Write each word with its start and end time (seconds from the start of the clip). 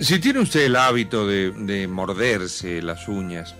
Si 0.00 0.20
tiene 0.20 0.38
usted 0.38 0.60
el 0.60 0.76
hábito 0.76 1.26
de, 1.26 1.50
de 1.50 1.88
morderse 1.88 2.80
las 2.82 3.08
uñas, 3.08 3.54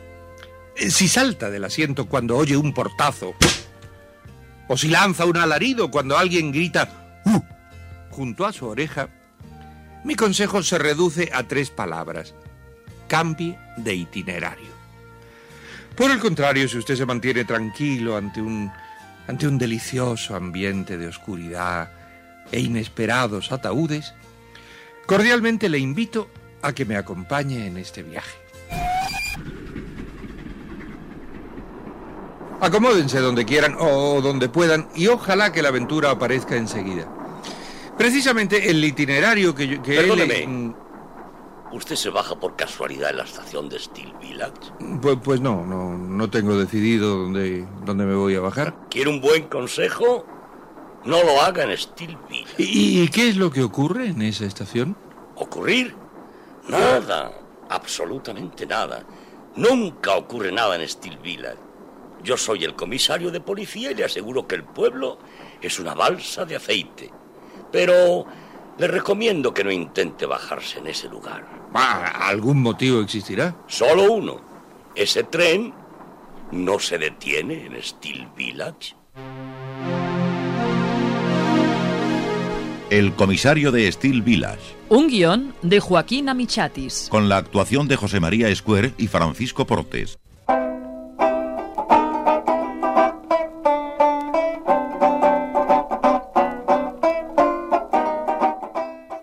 eh, 0.76 0.90
si 0.90 1.08
salta 1.08 1.50
del 1.50 1.64
asiento 1.64 2.06
cuando 2.06 2.36
oye 2.36 2.56
un 2.56 2.72
portazo, 2.72 3.34
o 4.68 4.76
si 4.76 4.88
lanza 4.88 5.24
un 5.24 5.36
alarido 5.36 5.90
cuando 5.90 6.16
alguien 6.16 6.52
grita 6.52 7.20
"Uh", 7.24 7.40
junto 8.10 8.46
a 8.46 8.52
su 8.52 8.66
oreja, 8.66 9.08
mi 10.04 10.14
consejo 10.14 10.62
se 10.62 10.78
reduce 10.78 11.30
a 11.34 11.42
tres 11.42 11.70
palabras. 11.70 12.34
Cambie 13.08 13.58
de 13.76 13.94
itinerario. 13.94 14.78
Por 15.96 16.12
el 16.12 16.20
contrario, 16.20 16.68
si 16.68 16.78
usted 16.78 16.94
se 16.94 17.06
mantiene 17.06 17.44
tranquilo 17.44 18.16
ante 18.16 18.40
un, 18.40 18.70
ante 19.26 19.48
un 19.48 19.58
delicioso 19.58 20.36
ambiente 20.36 20.96
de 20.98 21.08
oscuridad 21.08 21.90
e 22.52 22.60
inesperados 22.60 23.50
ataúdes, 23.50 24.14
cordialmente 25.08 25.70
le 25.70 25.78
invito 25.78 26.28
a 26.60 26.72
que 26.74 26.84
me 26.84 26.96
acompañe 26.96 27.66
en 27.66 27.78
este 27.78 28.02
viaje. 28.02 28.36
Acomódense 32.60 33.18
donde 33.20 33.44
quieran 33.46 33.76
o 33.78 34.20
donde 34.20 34.48
puedan 34.48 34.88
y 34.94 35.06
ojalá 35.06 35.50
que 35.52 35.62
la 35.62 35.68
aventura 35.68 36.10
aparezca 36.10 36.56
enseguida. 36.56 37.08
Precisamente 37.96 38.68
el 38.70 38.84
itinerario 38.84 39.54
que, 39.54 39.66
yo- 39.66 39.82
que 39.82 39.98
él- 39.98 40.08
Perdóneme. 40.08 40.74
¿Usted 41.72 41.96
se 41.96 42.08
baja 42.10 42.34
por 42.40 42.56
casualidad 42.56 43.10
en 43.10 43.18
la 43.18 43.24
estación 43.24 43.68
de 43.68 43.78
Steel 43.78 44.12
Village? 44.20 44.52
Pues, 45.02 45.18
pues 45.22 45.40
no, 45.40 45.64
no, 45.66 45.96
no 45.96 46.30
tengo 46.30 46.56
decidido 46.58 47.16
dónde, 47.18 47.66
dónde 47.84 48.04
me 48.06 48.14
voy 48.14 48.34
a 48.36 48.40
bajar. 48.40 48.74
¿Quiere 48.90 49.10
un 49.10 49.20
buen 49.20 49.48
consejo? 49.48 50.24
No 51.04 51.22
lo 51.22 51.40
haga 51.40 51.64
en 51.64 51.76
Steel 51.76 52.16
Village. 52.28 52.54
¿Y, 52.58 53.02
y 53.02 53.08
qué 53.08 53.28
es 53.28 53.36
lo 53.36 53.50
que 53.50 53.62
ocurre 53.62 54.08
en 54.08 54.22
esa 54.22 54.44
estación? 54.44 54.96
¿Ocurrir? 55.36 55.94
Nada, 56.68 57.32
absolutamente 57.68 58.66
nada. 58.66 59.04
Nunca 59.56 60.16
ocurre 60.16 60.52
nada 60.52 60.76
en 60.76 60.86
Steel 60.88 61.18
Village. 61.18 61.58
Yo 62.22 62.36
soy 62.36 62.64
el 62.64 62.74
comisario 62.74 63.30
de 63.30 63.40
policía 63.40 63.90
y 63.90 63.94
le 63.94 64.04
aseguro 64.04 64.46
que 64.46 64.56
el 64.56 64.64
pueblo 64.64 65.18
es 65.62 65.78
una 65.78 65.94
balsa 65.94 66.44
de 66.44 66.56
aceite. 66.56 67.10
Pero 67.70 68.26
le 68.76 68.86
recomiendo 68.88 69.54
que 69.54 69.64
no 69.64 69.70
intente 69.70 70.26
bajarse 70.26 70.78
en 70.78 70.88
ese 70.88 71.08
lugar. 71.08 71.46
Ah, 71.74 72.28
¿Algún 72.28 72.60
motivo 72.62 73.00
existirá? 73.00 73.56
Solo 73.66 74.12
uno. 74.12 74.40
Ese 74.94 75.24
tren 75.24 75.72
no 76.52 76.78
se 76.78 76.98
detiene 76.98 77.66
en 77.66 77.82
Steel 77.82 78.28
Village. 78.36 78.97
El 82.90 83.12
comisario 83.14 83.70
de 83.70 83.90
Steel 83.92 84.22
Village, 84.22 84.74
Un 84.88 85.08
guion 85.08 85.54
de 85.60 85.78
Joaquín 85.78 86.30
Amichatis. 86.30 87.08
con 87.10 87.28
la 87.28 87.36
actuación 87.36 87.86
de 87.86 87.96
José 87.96 88.18
María 88.18 88.48
Escuer 88.48 88.94
y 88.96 89.08
Francisco 89.08 89.66
Portes. 89.66 90.18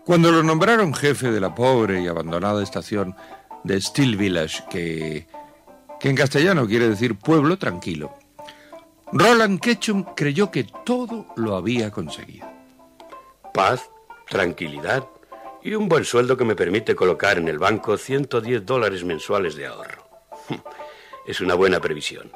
Cuando 0.06 0.32
lo 0.32 0.44
nombraron 0.44 0.94
jefe 0.94 1.32
de 1.32 1.40
la 1.42 1.56
pobre 1.56 2.02
y 2.02 2.08
abandonada 2.08 2.62
estación 2.62 3.16
de 3.64 3.82
Steel 3.82 4.16
Village, 4.16 4.64
que, 4.70 5.28
que 6.00 6.10
en 6.10 6.16
castellano 6.16 6.68
quiere 6.68 6.88
decir 6.88 7.16
pueblo 7.16 7.58
tranquilo, 7.58 8.14
Roland 9.12 9.60
Ketchum 9.60 10.04
creyó 10.16 10.52
que 10.52 10.66
todo 10.86 11.26
lo 11.36 11.56
había 11.56 11.90
conseguido. 11.90 12.55
Paz, 13.56 13.90
tranquilidad 14.28 15.08
y 15.64 15.76
un 15.76 15.88
buen 15.88 16.04
sueldo 16.04 16.36
que 16.36 16.44
me 16.44 16.58
permite 16.58 16.94
colocar 16.94 17.38
en 17.38 17.48
el 17.48 17.58
banco 17.58 17.98
110 17.98 18.66
dólares 18.66 19.06
mensuales 19.06 19.56
de 19.56 19.68
ahorro. 19.68 20.10
Es 21.26 21.40
una 21.40 21.56
buena 21.56 21.80
previsión. 21.80 22.32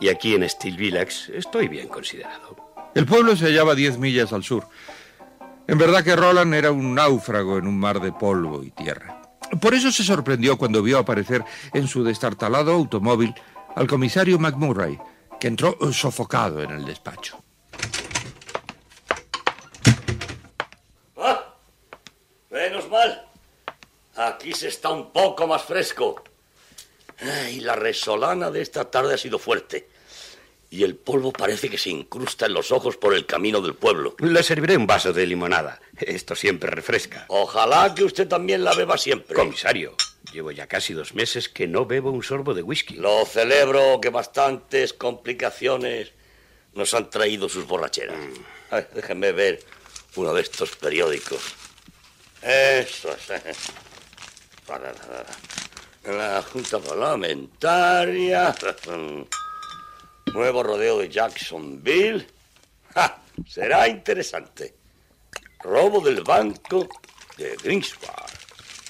Y 0.00 0.08
aquí 0.08 0.34
en 0.34 0.48
Steel 0.48 0.76
Village 0.76 1.36
estoy 1.36 1.66
bien 1.66 1.88
considerado. 1.88 2.56
El 2.94 3.04
pueblo 3.04 3.34
se 3.34 3.46
hallaba 3.46 3.74
10 3.74 3.98
millas 3.98 4.32
al 4.32 4.44
sur. 4.44 4.66
En 5.66 5.76
verdad 5.76 6.04
que 6.04 6.14
Roland 6.14 6.54
era 6.54 6.70
un 6.70 6.94
náufrago 6.94 7.58
en 7.58 7.66
un 7.66 7.78
mar 7.78 8.00
de 8.00 8.12
polvo 8.12 8.62
y 8.62 8.70
tierra. 8.70 9.20
Por 9.60 9.74
eso 9.74 9.90
se 9.90 10.04
sorprendió 10.04 10.56
cuando 10.56 10.82
vio 10.82 10.98
aparecer 10.98 11.44
en 11.74 11.88
su 11.88 12.04
destartalado 12.04 12.72
automóvil 12.72 13.34
al 13.74 13.88
comisario 13.88 14.38
McMurray, 14.38 14.98
que 15.40 15.48
entró 15.48 15.76
sofocado 15.92 16.62
en 16.62 16.70
el 16.70 16.84
despacho. 16.84 17.42
Ah, 21.16 21.40
menos 22.50 22.88
mal. 22.88 23.26
Aquí 24.40 24.54
se 24.54 24.68
está 24.68 24.88
un 24.88 25.12
poco 25.12 25.46
más 25.46 25.62
fresco. 25.64 26.24
Ay, 27.18 27.60
la 27.60 27.76
resolana 27.76 28.50
de 28.50 28.62
esta 28.62 28.90
tarde 28.90 29.12
ha 29.12 29.18
sido 29.18 29.38
fuerte. 29.38 29.86
Y 30.70 30.82
el 30.82 30.96
polvo 30.96 31.30
parece 31.30 31.68
que 31.68 31.76
se 31.76 31.90
incrusta 31.90 32.46
en 32.46 32.54
los 32.54 32.72
ojos 32.72 32.96
por 32.96 33.12
el 33.12 33.26
camino 33.26 33.60
del 33.60 33.74
pueblo. 33.74 34.16
Le 34.18 34.42
serviré 34.42 34.78
un 34.78 34.86
vaso 34.86 35.12
de 35.12 35.26
limonada. 35.26 35.78
Esto 35.94 36.34
siempre 36.34 36.70
refresca. 36.70 37.26
Ojalá 37.28 37.94
que 37.94 38.02
usted 38.02 38.26
también 38.28 38.64
la 38.64 38.72
beba 38.72 38.96
siempre. 38.96 39.36
Comisario, 39.36 39.94
llevo 40.32 40.52
ya 40.52 40.66
casi 40.66 40.94
dos 40.94 41.12
meses 41.12 41.50
que 41.50 41.68
no 41.68 41.84
bebo 41.84 42.10
un 42.10 42.22
sorbo 42.22 42.54
de 42.54 42.62
whisky. 42.62 42.94
Lo 42.94 43.26
celebro 43.26 44.00
que 44.00 44.08
bastantes 44.08 44.94
complicaciones 44.94 46.12
nos 46.72 46.94
han 46.94 47.10
traído 47.10 47.46
sus 47.50 47.66
borracheras. 47.66 48.16
Ay, 48.70 48.86
déjenme 48.94 49.32
ver 49.32 49.62
uno 50.16 50.32
de 50.32 50.40
estos 50.40 50.76
periódicos. 50.76 51.42
Eso 52.40 53.14
es. 53.14 53.72
Para. 54.70 54.92
La 56.04 56.42
Junta 56.42 56.78
Parlamentaria. 56.78 58.54
Nuevo 60.32 60.62
rodeo 60.62 61.00
de 61.00 61.08
Jacksonville. 61.08 62.24
¡Ja! 62.94 63.20
Será 63.48 63.88
interesante. 63.88 64.76
Robo 65.64 66.00
del 66.00 66.22
banco 66.22 66.88
de 67.36 67.56
Greensburg. 67.56 68.14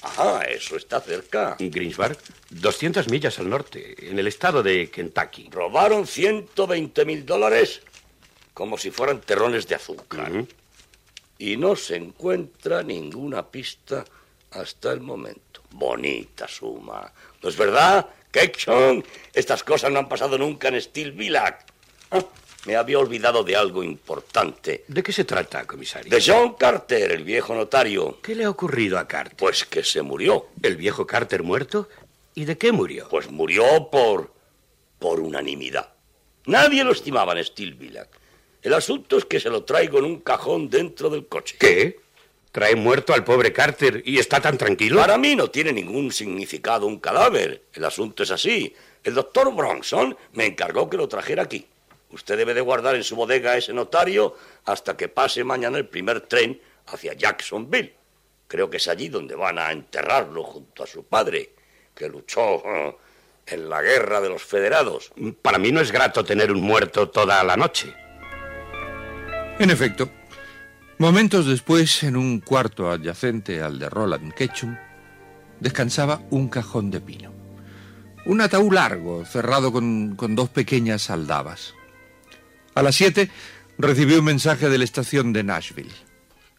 Ajá, 0.03 0.41
eso 0.43 0.75
está 0.75 1.01
cerca. 1.01 1.55
Greensburg, 1.57 2.15
200 2.51 3.09
millas 3.09 3.39
al 3.39 3.49
norte, 3.49 3.95
en 4.07 4.19
el 4.19 4.27
estado 4.27 4.61
de 4.61 4.91
Kentucky. 4.91 5.49
Robaron 5.49 6.05
120 6.05 7.05
mil 7.05 7.25
dólares 7.25 7.81
como 8.53 8.77
si 8.77 8.91
fueran 8.91 9.19
terrones 9.21 9.67
de 9.67 9.73
azúcar. 9.73 10.45
Y 11.39 11.57
no 11.57 11.75
se 11.75 11.95
encuentra 11.95 12.83
ninguna 12.83 13.49
pista 13.49 14.05
hasta 14.51 14.91
el 14.91 15.01
momento. 15.01 15.50
Bonita 15.71 16.47
suma. 16.47 17.11
¿No 17.41 17.49
es 17.49 17.57
verdad, 17.57 18.07
Ketchum? 18.31 19.01
Estas 19.33 19.63
cosas 19.63 19.91
no 19.91 19.99
han 19.99 20.09
pasado 20.09 20.37
nunca 20.37 20.67
en 20.67 20.81
Steel 20.81 21.11
Village. 21.13 21.65
Ah, 22.11 22.23
me 22.65 22.75
había 22.75 22.99
olvidado 22.99 23.43
de 23.43 23.55
algo 23.55 23.83
importante. 23.83 24.83
¿De 24.87 25.01
qué 25.01 25.11
se 25.11 25.25
trata, 25.25 25.65
comisario? 25.65 26.11
De 26.11 26.23
John 26.23 26.53
Carter, 26.53 27.11
el 27.11 27.23
viejo 27.23 27.55
notario. 27.55 28.19
¿Qué 28.21 28.35
le 28.35 28.43
ha 28.43 28.49
ocurrido 28.49 28.99
a 28.99 29.07
Carter? 29.07 29.35
Pues 29.37 29.65
que 29.65 29.83
se 29.83 30.01
murió. 30.01 30.47
¿El 30.61 30.75
viejo 30.75 31.07
Carter 31.07 31.41
muerto? 31.41 31.89
¿Y 32.35 32.45
de 32.45 32.57
qué 32.57 32.71
murió? 32.71 33.07
Pues 33.09 33.31
murió 33.31 33.89
por. 33.89 34.33
por 34.99 35.19
unanimidad. 35.19 35.93
Nadie 36.45 36.83
lo 36.83 36.91
estimaba 36.91 37.33
en 37.33 37.43
Steel 37.43 37.73
Village. 37.75 38.09
El 38.61 38.73
asunto 38.75 39.17
es 39.17 39.25
que 39.25 39.39
se 39.39 39.49
lo 39.49 39.63
traigo 39.63 39.97
en 39.99 40.05
un 40.05 40.19
cajón 40.19 40.69
dentro 40.69 41.09
del 41.09 41.27
coche. 41.27 41.55
¿Qué? 41.59 41.99
¿Trae 42.51 42.75
muerto 42.75 43.13
al 43.13 43.23
pobre 43.23 43.53
Carter 43.53 44.03
y 44.05 44.19
está 44.19 44.41
tan 44.41 44.57
tranquilo? 44.57 44.99
Para 44.99 45.17
mí 45.17 45.37
no 45.37 45.49
tiene 45.49 45.71
ningún 45.71 46.11
significado 46.11 46.85
un 46.85 46.99
cadáver. 46.99 47.63
El 47.73 47.85
asunto 47.85 48.23
es 48.23 48.31
así. 48.31 48.75
El 49.03 49.13
doctor 49.13 49.53
Bronson 49.55 50.17
me 50.33 50.47
encargó 50.47 50.89
que 50.89 50.97
lo 50.97 51.07
trajera 51.07 51.43
aquí. 51.43 51.65
Usted 52.09 52.37
debe 52.37 52.53
de 52.53 52.59
guardar 52.59 52.95
en 52.95 53.05
su 53.05 53.15
bodega 53.15 53.55
ese 53.55 53.71
notario 53.71 54.35
hasta 54.65 54.97
que 54.97 55.07
pase 55.07 55.45
mañana 55.45 55.77
el 55.77 55.87
primer 55.87 56.21
tren 56.21 56.59
hacia 56.87 57.13
Jacksonville. 57.13 57.95
Creo 58.49 58.69
que 58.69 58.77
es 58.77 58.87
allí 58.89 59.07
donde 59.07 59.33
van 59.35 59.57
a 59.57 59.71
enterrarlo 59.71 60.43
junto 60.43 60.83
a 60.83 60.87
su 60.87 61.05
padre, 61.05 61.51
que 61.95 62.09
luchó 62.09 62.61
eh, 62.65 62.95
en 63.47 63.69
la 63.69 63.81
guerra 63.81 64.19
de 64.19 64.27
los 64.27 64.43
federados. 64.43 65.13
Para 65.41 65.57
mí 65.57 65.71
no 65.71 65.79
es 65.79 65.89
grato 65.89 66.25
tener 66.25 66.51
un 66.51 66.61
muerto 66.61 67.09
toda 67.09 67.41
la 67.45 67.55
noche. 67.55 67.93
En 69.57 69.69
efecto, 69.69 70.09
momentos 71.01 71.47
después, 71.47 72.03
en 72.03 72.15
un 72.15 72.41
cuarto 72.41 72.91
adyacente 72.91 73.63
al 73.63 73.79
de 73.79 73.89
Roland 73.89 74.35
Ketchum, 74.35 74.77
descansaba 75.59 76.21
un 76.29 76.47
cajón 76.47 76.91
de 76.91 77.01
pino. 77.01 77.33
Un 78.27 78.39
ataúd 78.39 78.71
largo, 78.71 79.25
cerrado 79.25 79.71
con, 79.71 80.15
con 80.15 80.35
dos 80.35 80.49
pequeñas 80.49 81.09
aldabas. 81.09 81.73
A 82.75 82.83
las 82.83 82.95
siete 82.95 83.31
recibió 83.79 84.19
un 84.19 84.25
mensaje 84.25 84.69
de 84.69 84.77
la 84.77 84.83
estación 84.83 85.33
de 85.33 85.43
Nashville. 85.43 85.91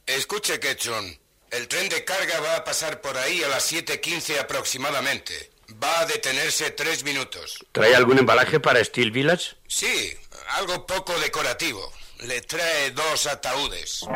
Escuche, 0.07 0.59
Ketchum. 0.59 1.15
El 1.53 1.69
tren 1.69 1.89
de 1.89 2.03
carga 2.03 2.41
va 2.41 2.57
a 2.57 2.65
pasar 2.65 3.01
por 3.01 3.17
ahí 3.17 3.45
a 3.45 3.49
las 3.49 3.73
7.15 3.73 4.41
aproximadamente. 4.41 5.53
Va 5.83 6.01
a 6.01 6.07
detenerse 6.07 6.71
tres 6.71 7.05
minutos. 7.05 7.65
¿Trae 7.71 7.95
algún 7.95 8.19
embalaje 8.19 8.59
para 8.59 8.83
Steel 8.85 9.13
Village? 9.13 9.55
Sí, 9.69 10.13
algo 10.57 10.85
poco 10.85 11.17
decorativo. 11.21 11.93
Le 12.25 12.41
trae 12.43 12.91
dos 12.93 13.27
ataúdes. 13.27 14.07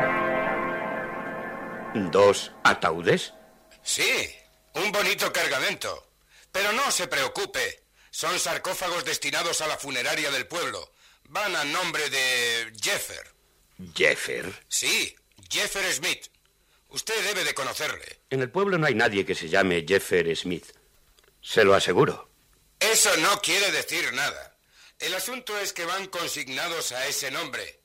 ¿Dos 2.13 2.53
ataúdes? 2.63 3.33
Sí, 3.83 4.31
un 4.75 4.93
bonito 4.93 5.33
cargamento. 5.33 6.11
Pero 6.53 6.73
no 6.73 6.91
se 6.91 7.09
preocupe. 7.09 7.83
Son 8.11 8.39
sarcófagos 8.39 9.05
destinados 9.05 9.61
a 9.61 9.67
la 9.67 9.77
funeraria 9.77 10.31
del 10.31 10.47
pueblo. 10.47 10.93
Van 11.25 11.55
a 11.57 11.65
nombre 11.65 12.09
de 12.09 12.73
Jeffer. 12.81 13.35
¿Jeffer? 13.95 14.53
Sí, 14.69 15.15
Jeffer 15.51 15.93
Smith. 15.93 16.27
Usted 16.89 17.25
debe 17.25 17.45
de 17.45 17.55
conocerle. 17.55 18.21
En 18.31 18.41
el 18.41 18.51
pueblo 18.51 18.79
no 18.79 18.87
hay 18.87 18.95
nadie 18.95 19.27
que 19.27 19.35
se 19.35 19.49
llame 19.49 19.85
Jeffer 19.87 20.35
Smith. 20.37 20.67
Se 21.43 21.65
lo 21.65 21.75
aseguro. 21.75 22.31
Eso 22.79 23.15
no 23.19 23.41
quiere 23.41 23.71
decir 23.73 24.13
nada. 24.13 24.57
El 24.99 25.15
asunto 25.15 25.59
es 25.59 25.73
que 25.73 25.85
van 25.85 26.07
consignados 26.07 26.93
a 26.93 27.07
ese 27.07 27.31
nombre. 27.31 27.76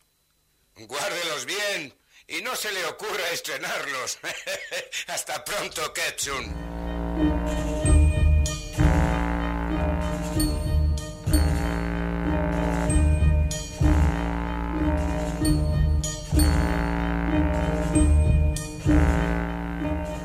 Guárdelos 0.75 1.45
bien 1.45 1.93
y 2.27 2.41
no 2.41 2.55
se 2.55 2.71
le 2.71 2.85
ocurra 2.85 3.29
estrenarlos. 3.33 4.19
Hasta 5.07 5.43
pronto, 5.43 5.93
Ketchum. 5.93 6.53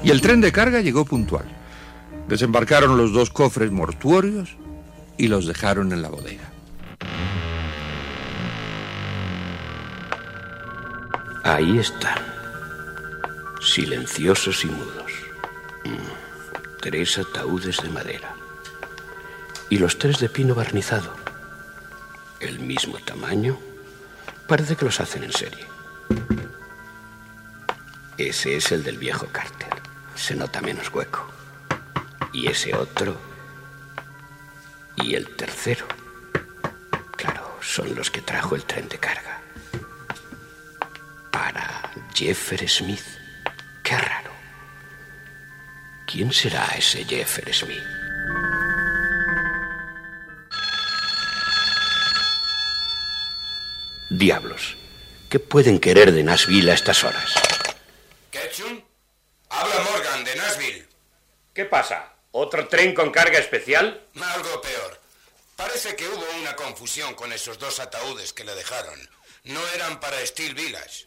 Y 0.03 0.11
el 0.11 0.21
tren 0.21 0.41
de 0.41 0.53
carga 0.53 0.81
llegó 0.81 1.05
puntual. 1.05 1.47
Desembarcaron 2.29 2.97
los 2.97 3.13
dos 3.13 3.31
cofres 3.31 3.73
mortuorios 3.73 4.57
y 5.19 5.27
los 5.27 5.47
dejaron 5.47 5.93
en 5.93 6.03
la 6.03 6.09
bodega. 6.09 6.53
Ahí 11.47 11.79
están. 11.79 12.19
Silenciosos 13.61 14.65
y 14.65 14.67
mudos. 14.67 15.13
Mm, 15.85 16.81
Tres 16.81 17.19
ataúdes 17.19 17.77
de 17.83 17.89
madera. 17.89 18.35
Y 19.71 19.79
los 19.79 19.97
tres 19.97 20.19
de 20.19 20.29
pino 20.29 20.57
barnizado. 20.57 21.15
El 22.41 22.59
mismo 22.59 22.99
tamaño. 22.99 23.61
Parece 24.49 24.75
que 24.75 24.87
los 24.87 24.99
hacen 25.01 25.23
en 25.23 25.33
serie. 25.33 25.65
Ese 28.19 28.57
es 28.57 28.73
el 28.73 28.83
del 28.83 28.99
viejo 28.99 29.27
Carter. 29.31 29.71
Se 30.17 30.35
nota 30.35 30.61
menos 30.61 30.93
hueco. 30.93 31.29
Y 32.33 32.49
ese 32.49 32.75
otro. 32.75 33.17
Y 34.97 35.15
el 35.15 35.29
tercero. 35.37 35.87
Claro, 37.17 37.57
son 37.61 37.95
los 37.95 38.11
que 38.11 38.21
trajo 38.21 38.57
el 38.57 38.65
tren 38.65 38.89
de 38.89 38.99
carga. 38.99 39.41
Jeffer 42.17 42.67
Smith. 42.67 43.05
Qué 43.83 43.99
raro. 43.99 44.33
¿Quién 46.07 46.33
será 46.33 46.65
ese 46.69 47.05
Jeffer 47.05 47.53
Smith? 47.53 47.83
Diablos. 54.09 54.79
¿Qué 55.29 55.39
pueden 55.39 55.79
querer 55.79 56.11
de 56.13 56.23
Nashville 56.23 56.71
a 56.71 56.75
estas 56.75 57.05
horas? 57.05 57.35
Ketchum, 58.31 58.81
habla 59.51 59.75
Morgan 59.91 60.25
de 60.25 60.37
Nashville. 60.37 60.89
¿Qué 61.53 61.67
pasa? 61.67 62.15
¿Otro 62.31 62.67
tren 62.67 62.95
con 62.95 63.11
carga 63.11 63.39
especial? 63.39 64.07
Algo 64.15 64.63
peor. 64.63 65.01
Parece 65.55 65.95
que 65.95 66.09
hubo 66.09 66.25
una 66.41 66.57
confusión 66.57 67.13
con 67.13 67.31
esos 67.31 67.59
dos 67.59 67.79
ataúdes 67.79 68.33
que 68.33 68.45
le 68.45 68.55
dejaron. 68.55 68.99
No 69.45 69.61
eran 69.75 70.01
para 70.01 70.25
Steel 70.25 70.55
Village. 70.55 71.07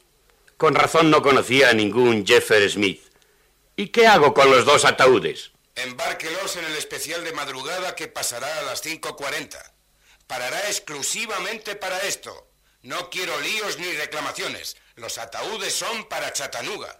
Con 0.59 0.75
razón 0.75 1.09
no 1.09 1.21
conocía 1.21 1.69
a 1.69 1.73
ningún 1.73 2.27
Jeffer 2.27 2.69
Smith. 2.69 3.01
¿Y 3.77 3.88
qué 3.88 4.07
hago 4.07 4.33
con 4.33 4.51
los 4.51 4.65
dos 4.65 4.83
ataúdes? 4.83 5.51
Embárquelos 5.75 6.57
en 6.57 6.65
el 6.65 6.75
especial 6.75 7.23
de 7.23 7.31
madrugada 7.31 7.95
que 7.95 8.09
pasará 8.09 8.59
a 8.59 8.63
las 8.63 8.83
5.40. 8.83 9.57
Parará 10.27 10.59
exclusivamente 10.67 11.77
para 11.77 12.01
esto. 12.01 12.50
No 12.81 13.09
quiero 13.09 13.39
líos 13.39 13.79
ni 13.79 13.89
reclamaciones. 13.94 14.75
Los 14.97 15.17
ataúdes 15.17 15.73
son 15.73 16.03
para 16.09 16.33
Chattanooga. 16.33 17.00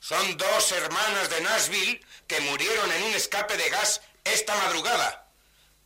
Son 0.00 0.36
dos 0.36 0.72
hermanas 0.72 1.30
de 1.30 1.40
Nashville 1.42 2.00
que 2.26 2.40
murieron 2.40 2.90
en 2.90 3.04
un 3.04 3.14
escape 3.14 3.56
de 3.56 3.70
gas 3.70 4.00
esta 4.24 4.56
madrugada. 4.56 5.30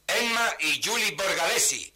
Emma 0.07 0.49
y 0.61 0.81
Julie 0.83 1.15
Borgalesi. 1.17 1.90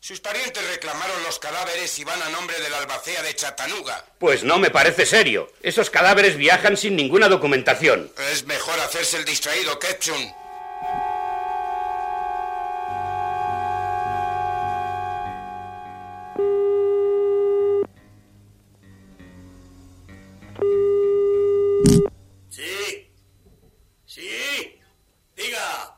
Sus 0.00 0.20
parientes 0.20 0.64
reclamaron 0.70 1.22
los 1.24 1.40
cadáveres 1.40 1.98
y 1.98 2.04
van 2.04 2.22
a 2.22 2.28
nombre 2.28 2.58
de 2.60 2.70
la 2.70 2.78
albacea 2.78 3.20
de 3.22 3.34
Chattanooga. 3.34 4.04
Pues 4.18 4.44
no 4.44 4.58
me 4.58 4.70
parece 4.70 5.04
serio. 5.04 5.52
Esos 5.60 5.90
cadáveres 5.90 6.36
viajan 6.36 6.76
sin 6.76 6.94
ninguna 6.94 7.28
documentación. 7.28 8.12
Es 8.30 8.44
mejor 8.46 8.78
hacerse 8.78 9.16
el 9.16 9.24
distraído, 9.24 9.76
Ketchum. 9.80 10.32
Sí. 22.50 23.10
Sí. 24.06 24.80
Diga. 25.34 25.96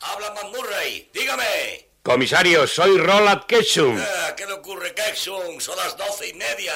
Habla 0.00 0.34
McMurray. 0.34 1.10
Dígame. 1.12 1.83
Comisario, 2.04 2.66
soy 2.66 2.98
Roland 2.98 3.46
Ketchum. 3.46 3.98
Ah, 3.98 4.34
¿Qué 4.36 4.44
le 4.44 4.52
ocurre, 4.52 4.92
Ketchum? 4.94 5.58
Son 5.58 5.74
las 5.74 5.96
doce 5.96 6.28
y 6.28 6.34
media. 6.34 6.74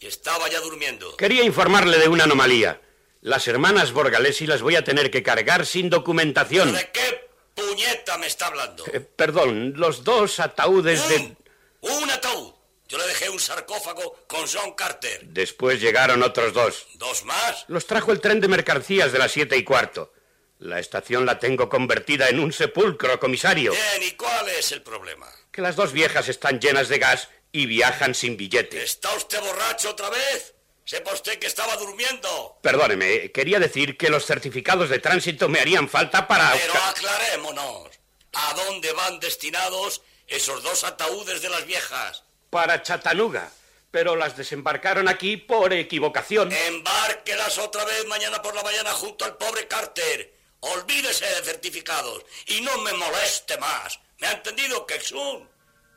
Y 0.00 0.06
estaba 0.06 0.48
ya 0.48 0.60
durmiendo. 0.60 1.14
Quería 1.18 1.44
informarle 1.44 1.98
de 1.98 2.08
una 2.08 2.24
anomalía. 2.24 2.80
Las 3.20 3.46
hermanas 3.48 3.92
Borgalesi 3.92 4.46
las 4.46 4.62
voy 4.62 4.76
a 4.76 4.82
tener 4.82 5.10
que 5.10 5.22
cargar 5.22 5.66
sin 5.66 5.90
documentación. 5.90 6.72
¿De 6.72 6.90
qué 6.90 7.28
puñeta 7.54 8.16
me 8.16 8.26
está 8.26 8.46
hablando? 8.46 8.86
Eh, 8.86 9.00
perdón, 9.00 9.74
los 9.76 10.04
dos 10.04 10.40
ataúdes 10.40 11.06
de... 11.06 11.16
Un, 11.16 11.36
un 11.82 12.10
ataúd. 12.10 12.54
Yo 12.88 12.96
le 12.96 13.06
dejé 13.08 13.28
un 13.28 13.40
sarcófago 13.40 14.24
con 14.26 14.46
John 14.50 14.72
Carter. 14.72 15.20
Después 15.24 15.82
llegaron 15.82 16.22
otros 16.22 16.54
dos. 16.54 16.86
¿Dos 16.94 17.26
más? 17.26 17.66
Los 17.68 17.86
trajo 17.86 18.10
el 18.10 18.22
tren 18.22 18.40
de 18.40 18.48
mercancías 18.48 19.12
de 19.12 19.18
las 19.18 19.32
siete 19.32 19.54
y 19.58 19.64
cuarto. 19.64 20.14
La 20.62 20.78
estación 20.78 21.26
la 21.26 21.40
tengo 21.40 21.68
convertida 21.68 22.28
en 22.28 22.38
un 22.38 22.52
sepulcro, 22.52 23.18
comisario. 23.18 23.72
Bien, 23.72 24.02
¿y 24.08 24.12
cuál 24.12 24.48
es 24.48 24.70
el 24.70 24.80
problema? 24.80 25.26
Que 25.50 25.60
las 25.60 25.74
dos 25.74 25.92
viejas 25.92 26.28
están 26.28 26.60
llenas 26.60 26.88
de 26.88 27.00
gas 27.00 27.28
y 27.50 27.66
viajan 27.66 28.14
sin 28.14 28.36
billete. 28.36 28.80
¿Está 28.80 29.12
usted 29.16 29.40
borracho 29.40 29.90
otra 29.90 30.08
vez? 30.08 30.54
Sepa 30.84 31.14
usted 31.14 31.40
que 31.40 31.48
estaba 31.48 31.76
durmiendo. 31.78 32.58
Perdóneme, 32.62 33.32
quería 33.32 33.58
decir 33.58 33.96
que 33.96 34.08
los 34.08 34.24
certificados 34.24 34.88
de 34.88 35.00
tránsito 35.00 35.48
me 35.48 35.58
harían 35.58 35.88
falta 35.88 36.28
para... 36.28 36.52
Pero 36.52 36.74
aclarémonos. 36.74 37.88
¿A 38.32 38.54
dónde 38.54 38.92
van 38.92 39.18
destinados 39.18 40.02
esos 40.28 40.62
dos 40.62 40.84
ataúdes 40.84 41.42
de 41.42 41.48
las 41.48 41.66
viejas? 41.66 42.22
Para 42.50 42.82
Chattanooga. 42.82 43.50
Pero 43.90 44.14
las 44.14 44.36
desembarcaron 44.36 45.08
aquí 45.08 45.36
por 45.36 45.72
equivocación. 45.72 46.52
Embárquelas 46.52 47.58
otra 47.58 47.84
vez 47.84 48.06
mañana 48.06 48.40
por 48.40 48.54
la 48.54 48.62
mañana 48.62 48.92
junto 48.92 49.24
al 49.24 49.36
pobre 49.36 49.66
Carter. 49.66 50.41
Olvídese 50.62 51.24
de 51.24 51.42
certificados 51.44 52.24
y 52.46 52.60
no 52.60 52.78
me 52.78 52.92
moleste 52.92 53.58
más. 53.58 53.98
¿Me 54.20 54.28
ha 54.28 54.32
entendido, 54.32 54.86
Kexun? 54.86 55.48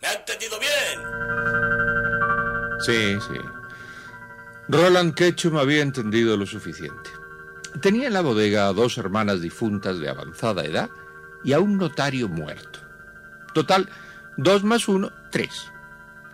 ¿Me 0.02 0.08
ha 0.08 0.14
entendido 0.14 0.60
bien? 0.60 1.02
Sí, 2.80 3.16
sí. 3.28 3.40
Roland 4.68 5.14
Ketchum 5.14 5.58
había 5.58 5.84
entendido 5.84 6.36
lo 6.36 6.48
suficiente. 6.48 7.12
Tenía 7.80 8.08
en 8.08 8.14
la 8.14 8.22
bodega 8.22 8.68
a 8.68 8.74
dos 8.74 8.98
hermanas 8.98 9.42
difuntas 9.42 10.00
de 10.00 10.10
avanzada 10.10 10.66
edad 10.66 10.90
y 11.44 11.54
a 11.54 11.60
un 11.60 11.78
notario 11.78 12.28
muerto. 12.28 12.80
Total, 13.54 13.88
dos 14.36 14.64
más 14.64 14.88
uno, 14.88 15.12
tres. 15.32 15.72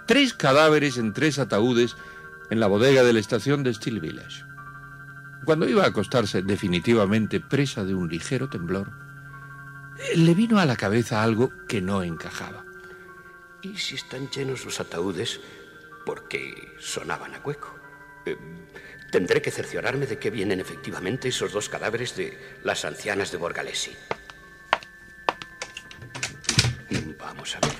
Tres 0.07 0.33
cadáveres 0.33 0.97
en 0.97 1.11
tres 1.11 1.37
ataúdes 1.37 1.97
en 2.49 2.61
la 2.61 2.67
bodega 2.67 3.03
de 3.03 3.11
la 3.11 3.19
estación 3.19 3.63
de 3.63 3.73
Steel 3.73 3.99
Village. 3.99 4.45
Cuando 5.45 5.67
iba 5.67 5.83
a 5.83 5.87
acostarse 5.87 6.41
definitivamente 6.43 7.39
presa 7.39 7.83
de 7.83 7.95
un 7.95 8.09
ligero 8.09 8.47
temblor, 8.49 8.91
le 10.15 10.33
vino 10.33 10.59
a 10.59 10.65
la 10.65 10.75
cabeza 10.75 11.23
algo 11.23 11.51
que 11.67 11.81
no 11.81 12.03
encajaba. 12.03 12.63
¿Y 13.61 13.77
si 13.77 13.95
están 13.95 14.29
llenos 14.29 14.65
los 14.65 14.79
ataúdes 14.79 15.39
porque 16.05 16.73
sonaban 16.79 17.35
a 17.35 17.39
hueco? 17.39 17.75
Eh, 18.25 18.37
tendré 19.11 19.41
que 19.41 19.51
cerciorarme 19.51 20.05
de 20.05 20.17
que 20.17 20.29
vienen 20.29 20.59
efectivamente 20.59 21.29
esos 21.29 21.51
dos 21.51 21.69
cadáveres 21.69 22.15
de 22.15 22.37
las 22.63 22.85
ancianas 22.85 23.31
de 23.31 23.37
Borgalesi. 23.37 23.95
Vamos 27.17 27.55
a 27.55 27.59
ver. 27.59 27.77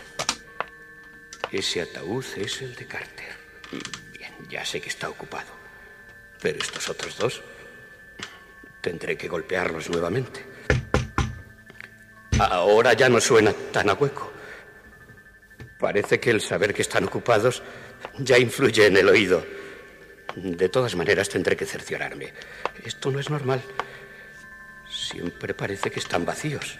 Ese 1.51 1.81
ataúd 1.81 2.25
es 2.37 2.61
el 2.61 2.75
de 2.75 2.87
Carter. 2.87 3.35
Bien, 4.17 4.33
ya 4.49 4.63
sé 4.63 4.79
que 4.79 4.89
está 4.89 5.09
ocupado. 5.09 5.60
Pero 6.41 6.57
estos 6.59 6.89
otros 6.89 7.17
dos 7.17 7.41
tendré 8.81 9.15
que 9.15 9.27
golpearlos 9.27 9.89
nuevamente. 9.89 10.43
Ahora 12.39 12.93
ya 12.93 13.07
no 13.07 13.21
suena 13.21 13.53
tan 13.71 13.89
a 13.89 13.93
hueco. 13.93 14.31
Parece 15.79 16.19
que 16.19 16.31
el 16.31 16.41
saber 16.41 16.73
que 16.73 16.81
están 16.81 17.05
ocupados 17.05 17.61
ya 18.17 18.37
influye 18.37 18.87
en 18.87 18.97
el 18.97 19.09
oído. 19.09 19.45
De 20.35 20.69
todas 20.69 20.95
maneras 20.95 21.29
tendré 21.29 21.55
que 21.55 21.65
cerciorarme. 21.65 22.33
Esto 22.83 23.11
no 23.11 23.19
es 23.19 23.29
normal. 23.29 23.61
Siempre 24.89 25.53
parece 25.53 25.91
que 25.91 25.99
están 25.99 26.25
vacíos. 26.25 26.79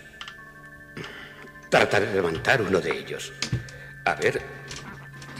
Trataré 1.70 2.08
de 2.08 2.15
levantar 2.15 2.62
uno 2.62 2.82
de 2.82 2.98
ellos. 2.98 3.32
A 4.06 4.15
ver. 4.15 4.41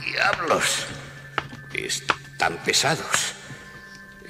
¡Diablos! 0.04 0.86
Están 1.72 2.56
pesados. 2.64 3.31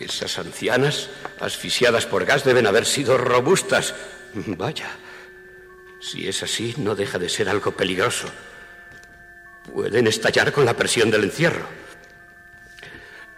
Esas 0.02 0.38
ancianas, 0.38 1.10
asfixiadas 1.40 2.06
por 2.06 2.24
gas, 2.24 2.44
deben 2.44 2.66
haber 2.66 2.86
sido 2.86 3.16
robustas. 3.16 3.94
Vaya. 4.34 4.90
Si 6.00 6.26
es 6.26 6.42
así, 6.42 6.74
no 6.78 6.96
deja 6.96 7.18
de 7.18 7.28
ser 7.28 7.48
algo 7.48 7.70
peligroso. 7.70 8.26
Pueden 9.72 10.08
estallar 10.08 10.52
con 10.52 10.64
la 10.64 10.74
presión 10.74 11.10
del 11.10 11.24
encierro. 11.24 11.66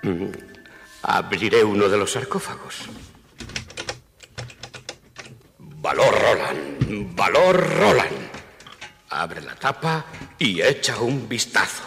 Mm, 0.02 0.28
abriré 1.02 1.62
uno 1.62 1.88
de 1.88 1.98
los 1.98 2.12
sarcófagos. 2.12 2.76
Valor 5.58 6.18
Roland, 6.18 7.14
valor 7.14 7.78
Roland. 7.78 8.30
Abre 9.10 9.42
la 9.42 9.54
tapa 9.54 10.06
y 10.38 10.62
echa 10.62 10.98
un 10.98 11.28
vistazo. 11.28 11.84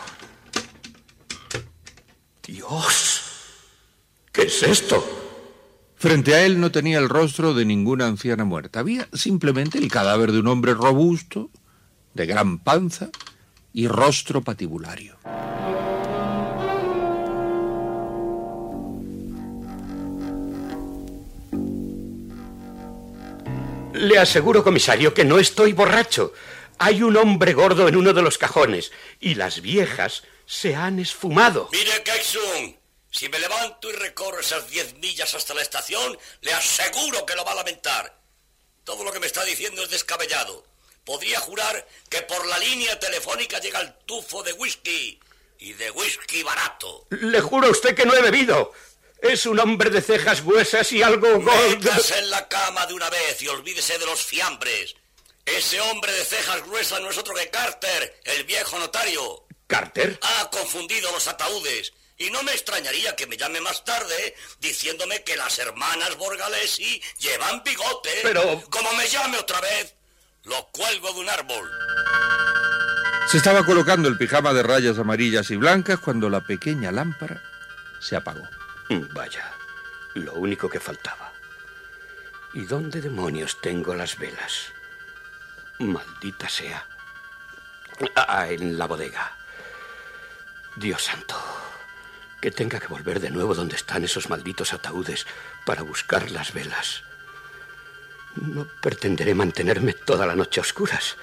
Dios, 2.44 3.07
¿qué 3.07 3.07
es 4.48 4.64
esto? 4.64 5.06
Frente 5.96 6.34
a 6.34 6.46
él 6.46 6.60
no 6.62 6.72
tenía 6.72 7.00
el 7.00 7.10
rostro 7.10 7.54
de 7.54 7.66
ninguna 7.66 8.08
anciana 8.08 8.46
muerta. 8.46 8.80
Había 8.80 9.10
simplemente 9.14 9.78
el 9.78 9.92
cadáver 9.92 10.32
de 10.32 10.40
un 10.40 10.48
hombre 10.48 10.74
robusto, 10.74 11.50
de 12.14 12.26
gran 12.26 12.60
panza 12.60 13.10
y 13.74 13.88
rostro 13.88 14.42
patibulario. 14.42 15.18
Le 23.94 24.20
aseguro, 24.20 24.64
comisario, 24.64 25.14
que 25.14 25.26
no 25.26 25.40
estoy 25.40 25.74
borracho. 25.74 26.32
Hay 26.78 27.04
un 27.04 27.18
hombre 27.18 27.54
gordo 27.54 27.88
en 27.88 27.98
uno 27.98 28.14
de 28.14 28.22
los 28.22 28.38
cajones 28.38 28.92
y 29.20 29.36
las 29.36 29.62
viejas 29.62 30.24
se 30.46 30.76
han 30.76 31.00
esfumado. 31.00 31.68
Mire, 31.72 32.04
Kexun, 32.04 32.78
si 33.18 33.30
me 33.30 33.40
levanto 33.40 33.90
y 33.90 33.94
recorro 33.94 34.40
esas 34.40 34.70
diez 34.70 34.94
millas 34.96 35.34
hasta 35.34 35.56
la 35.56 35.64
estación, 35.64 36.16
le 36.42 36.54
aseguro 36.54 37.26
que 37.26 37.36
lo 37.36 37.44
va 37.44 37.54
a 37.54 37.56
lamentar. 37.56 38.16
Todo 38.84 39.04
lo 39.04 39.12
que 39.12 39.20
me 39.20 39.26
está 39.26 39.44
diciendo 39.44 39.82
es 39.82 39.90
descabellado. 39.90 40.64
Podría 41.04 41.40
jurar 41.40 41.88
que 42.10 42.22
por 42.22 42.46
la 42.46 42.60
línea 42.60 43.00
telefónica 43.00 43.60
llega 43.60 43.82
el 43.82 43.92
tufo 44.06 44.44
de 44.44 44.54
whisky 44.54 45.20
y 45.58 45.74
de 45.74 45.90
whisky 45.90 46.44
barato. 46.44 47.08
Le 47.10 47.42
juro 47.42 47.68
a 47.68 47.72
usted 47.72 47.96
que 47.96 48.06
no 48.06 48.14
he 48.14 48.22
bebido. 48.22 48.72
Es 49.20 49.48
un 49.48 49.60
hombre 49.60 49.90
de 49.90 50.04
cejas 50.04 50.46
gruesas 50.46 50.92
y 50.92 51.02
algo 51.02 51.40
gordo. 51.40 51.70
Métase 51.70 52.20
en 52.20 52.30
la 52.30 52.48
cama 52.48 52.86
de 52.86 52.94
una 52.94 53.10
vez 53.10 53.42
y 53.42 53.48
olvídese 53.48 53.98
de 53.98 54.06
los 54.06 54.24
fiambres. 54.24 54.96
Ese 55.44 55.82
hombre 55.82 56.12
de 56.12 56.24
cejas 56.24 56.64
gruesas 56.68 57.02
no 57.02 57.10
es 57.10 57.18
otro 57.18 57.34
que 57.34 57.50
Carter, 57.50 58.22
el 58.26 58.44
viejo 58.44 58.78
notario. 58.78 59.44
¿Carter? 59.66 60.20
Ha 60.22 60.52
confundido 60.52 61.12
los 61.12 61.28
ataúdes. 61.28 61.94
Y 62.18 62.32
no 62.32 62.42
me 62.44 62.52
extrañaría 62.52 63.16
que 63.16 63.28
me 63.28 63.38
llame 63.38 63.62
más 63.62 63.86
tarde 63.86 64.36
diciéndome 64.60 65.24
que 65.24 65.38
las 65.38 65.60
hermanas 65.60 66.16
Borgalesi 66.18 67.02
llevan 67.20 67.64
bigote. 67.64 68.10
Pero... 68.24 68.62
Como 68.70 68.92
me 68.94 69.08
llame 69.08 69.38
otra 69.38 69.62
vez, 69.62 69.96
lo 70.44 70.68
cuelgo 70.72 71.14
de 71.14 71.20
un 71.20 71.30
árbol. 71.30 71.72
Se 73.30 73.38
estaba 73.38 73.66
colocando 73.66 74.08
el 74.08 74.18
pijama 74.18 74.54
de 74.54 74.64
rayas 74.64 74.98
amarillas 74.98 75.52
y 75.52 75.58
blancas 75.58 76.00
cuando 76.00 76.30
la 76.30 76.42
pequeña 76.42 76.92
lámpara 76.92 77.44
se 78.00 78.16
apagó. 78.16 78.48
Mm, 78.90 79.14
Vaya, 79.14 79.54
lo 80.16 80.34
único 80.34 80.70
que 80.70 80.80
faltaba. 80.80 81.34
¿Y 82.54 82.62
dónde 82.66 83.02
demonios 83.02 83.60
tengo 83.62 83.94
las 83.94 84.18
velas? 84.18 84.72
Maldita 85.80 86.50
sea. 86.50 86.88
Ah, 88.16 88.48
en 88.50 88.78
la 88.78 88.88
bodega. 88.88 89.38
Dios 90.76 91.04
santo. 91.04 91.36
Que 92.42 92.52
tenga 92.52 92.80
que 92.80 92.88
volver 92.88 93.20
de 93.20 93.32
nuevo 93.32 93.56
donde 93.56 93.76
están 93.76 94.04
esos 94.04 94.30
malditos 94.30 94.74
ataúdes 94.74 95.26
para 95.66 95.82
buscar 95.82 96.30
las 96.32 96.54
velas. 96.54 97.04
No 98.36 98.68
pretenderé 98.82 99.34
mantenerme 99.34 99.94
toda 99.94 100.26
la 100.26 100.36
noche 100.36 100.60
a 100.60 100.62
oscuras. 100.62 101.18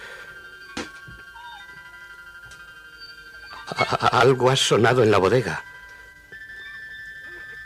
Algo 4.13 4.51
ha 4.51 4.57
sonado 4.57 5.03
en 5.03 5.11
la 5.11 5.19
bodega. 5.19 5.65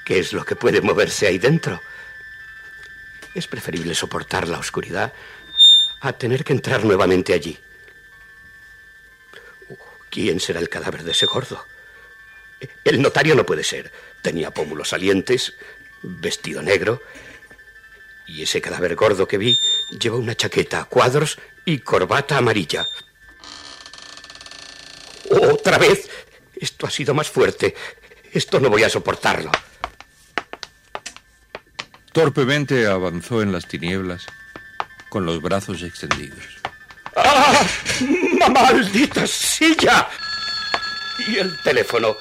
¿Qué 0.04 0.18
es 0.18 0.32
lo 0.32 0.44
que 0.44 0.56
puede 0.56 0.80
moverse 0.80 1.26
ahí 1.26 1.38
dentro? 1.38 1.80
Es 3.34 3.46
preferible 3.46 3.94
soportar 3.94 4.48
la 4.48 4.58
oscuridad 4.58 5.12
a 6.00 6.12
tener 6.12 6.44
que 6.44 6.52
entrar 6.52 6.84
nuevamente 6.84 7.32
allí. 7.32 7.58
¿Quién 10.10 10.40
será 10.40 10.60
el 10.60 10.68
cadáver 10.68 11.04
de 11.04 11.12
ese 11.12 11.26
gordo? 11.26 11.66
El 12.84 13.02
notario 13.02 13.34
no 13.34 13.44
puede 13.46 13.64
ser. 13.64 13.92
Tenía 14.22 14.50
pómulos 14.50 14.88
salientes, 14.90 15.54
vestido 16.02 16.62
negro. 16.62 17.02
Y 18.26 18.42
ese 18.42 18.60
cadáver 18.60 18.94
gordo 18.94 19.26
que 19.26 19.38
vi 19.38 19.58
lleva 19.98 20.16
una 20.16 20.34
chaqueta 20.34 20.80
a 20.80 20.84
cuadros 20.84 21.38
y 21.64 21.78
corbata 21.78 22.36
amarilla. 22.36 22.86
¡Otra 25.30 25.78
vez! 25.78 26.08
Esto 26.54 26.86
ha 26.86 26.90
sido 26.90 27.14
más 27.14 27.28
fuerte. 27.28 27.74
Esto 28.32 28.60
no 28.60 28.68
voy 28.68 28.82
a 28.82 28.90
soportarlo. 28.90 29.50
Torpemente 32.12 32.86
avanzó 32.86 33.42
en 33.42 33.52
las 33.52 33.68
tinieblas 33.68 34.26
con 35.08 35.24
los 35.24 35.40
brazos 35.40 35.82
extendidos. 35.82 36.58
¡Ah! 37.16 37.66
¡Maldita 38.50 39.26
silla! 39.26 40.08
Y 41.26 41.36
el 41.36 41.60
teléfono. 41.62 42.16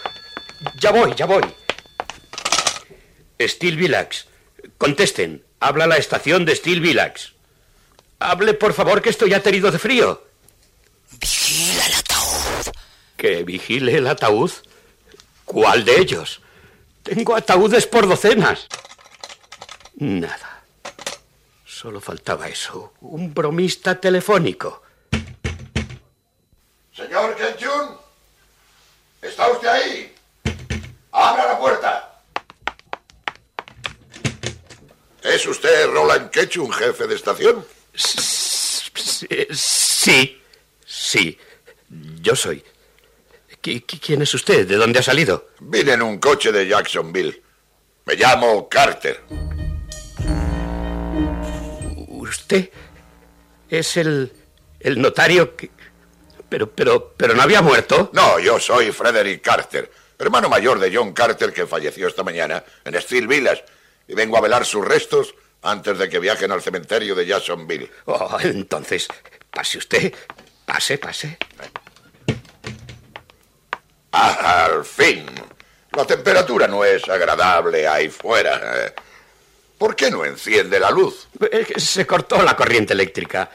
Ya 0.80 0.92
voy, 0.92 1.14
ya 1.16 1.26
voy. 1.26 1.44
Steel 3.40 3.78
Villax. 3.78 4.28
Contesten. 4.78 5.44
Habla 5.60 5.88
la 5.88 5.98
estación 5.98 6.46
de 6.46 6.56
Steel 6.56 6.82
Villax. 6.82 7.34
Hable, 8.20 8.54
por 8.54 8.74
favor, 8.74 9.02
que 9.02 9.10
estoy 9.10 9.34
aterido 9.34 9.72
de 9.72 9.80
frío. 9.80 10.24
Vigila 11.20 11.86
el 11.86 11.94
ataúd. 11.94 12.74
¿Que 13.16 13.44
vigile 13.44 13.98
el 13.98 14.08
ataúd? 14.08 14.52
¿Cuál 15.46 15.86
de 15.86 16.00
ellos? 16.00 16.42
Tengo 17.04 17.36
ataúdes 17.36 17.88
por 17.88 18.08
docenas. 18.08 18.68
Nada. 19.96 20.64
Solo 21.66 22.02
faltaba 22.02 22.48
eso. 22.48 22.94
Un 23.02 23.34
bromista 23.34 24.00
telefónico. 24.00 24.84
Señor 26.94 27.36
Kenchun, 27.36 27.98
¿está 29.22 29.52
usted 29.52 29.68
ahí? 29.68 30.16
¡Abra 31.12 31.46
la 31.46 31.60
puerta! 31.60 32.22
¿Es 35.38 35.46
usted 35.46 35.86
Roland 35.92 36.32
Ketchum, 36.32 36.72
jefe 36.72 37.06
de 37.06 37.14
estación? 37.14 37.64
Sí, 37.94 38.90
sí. 40.84 41.38
Yo 42.24 42.36
soy. 42.36 42.64
¿Quién 43.62 44.24
es 44.24 44.34
usted? 44.34 44.68
¿De 44.68 44.78
dónde 44.78 44.98
ha 44.98 45.04
salido? 45.04 45.50
Vine 45.60 45.94
en 45.94 46.02
un 46.02 46.18
coche 46.18 46.52
de 46.52 46.68
Jacksonville. 46.68 47.40
Me 48.06 48.16
llamo 48.16 48.68
Carter. 48.68 49.22
¿Usted 52.08 52.72
es 53.70 53.98
el, 53.98 54.32
el 54.80 55.00
notario 55.00 55.56
que... 55.56 55.70
Pero, 56.50 56.72
pero, 56.72 57.14
pero 57.16 57.36
no 57.36 57.44
había 57.44 57.62
muerto. 57.62 58.10
No, 58.12 58.40
yo 58.40 58.60
soy 58.60 58.92
Frederick 58.92 59.44
Carter, 59.44 59.92
hermano 60.18 60.50
mayor 60.50 60.80
de 60.80 60.96
John 60.96 61.14
Carter 61.14 61.54
que 61.54 61.68
falleció 61.68 62.08
esta 62.08 62.24
mañana 62.24 62.64
en 62.84 63.00
Steel 63.00 63.28
Village. 63.28 63.64
Y 64.08 64.16
vengo 64.16 64.38
a 64.38 64.42
velar 64.42 64.66
sus 64.66 64.86
restos 64.86 65.36
antes 65.62 65.98
de 65.98 66.10
que 66.10 66.20
viajen 66.20 66.52
al 66.52 66.62
cementerio 66.62 67.16
de 67.16 67.26
Jacksonville. 67.26 67.92
Oh, 68.06 68.38
entonces, 68.42 69.08
pase 69.52 69.78
usted. 69.78 70.14
Pase, 70.66 70.98
pase. 70.98 71.38
Ah, 74.12 74.66
al 74.66 74.86
fin. 74.86 75.26
La 75.92 76.06
temperatura 76.06 76.68
no 76.68 76.84
es 76.84 77.08
agradable 77.08 77.88
ahí 77.88 78.10
fuera. 78.10 78.94
¿Por 79.78 79.96
qué 79.96 80.10
no 80.10 80.26
enciende 80.26 80.80
la 80.80 80.92
luz? 80.92 81.28
Se 81.76 82.06
cortó 82.06 82.42
la 82.42 82.56
corriente 82.56 82.94
eléctrica. 82.94 83.50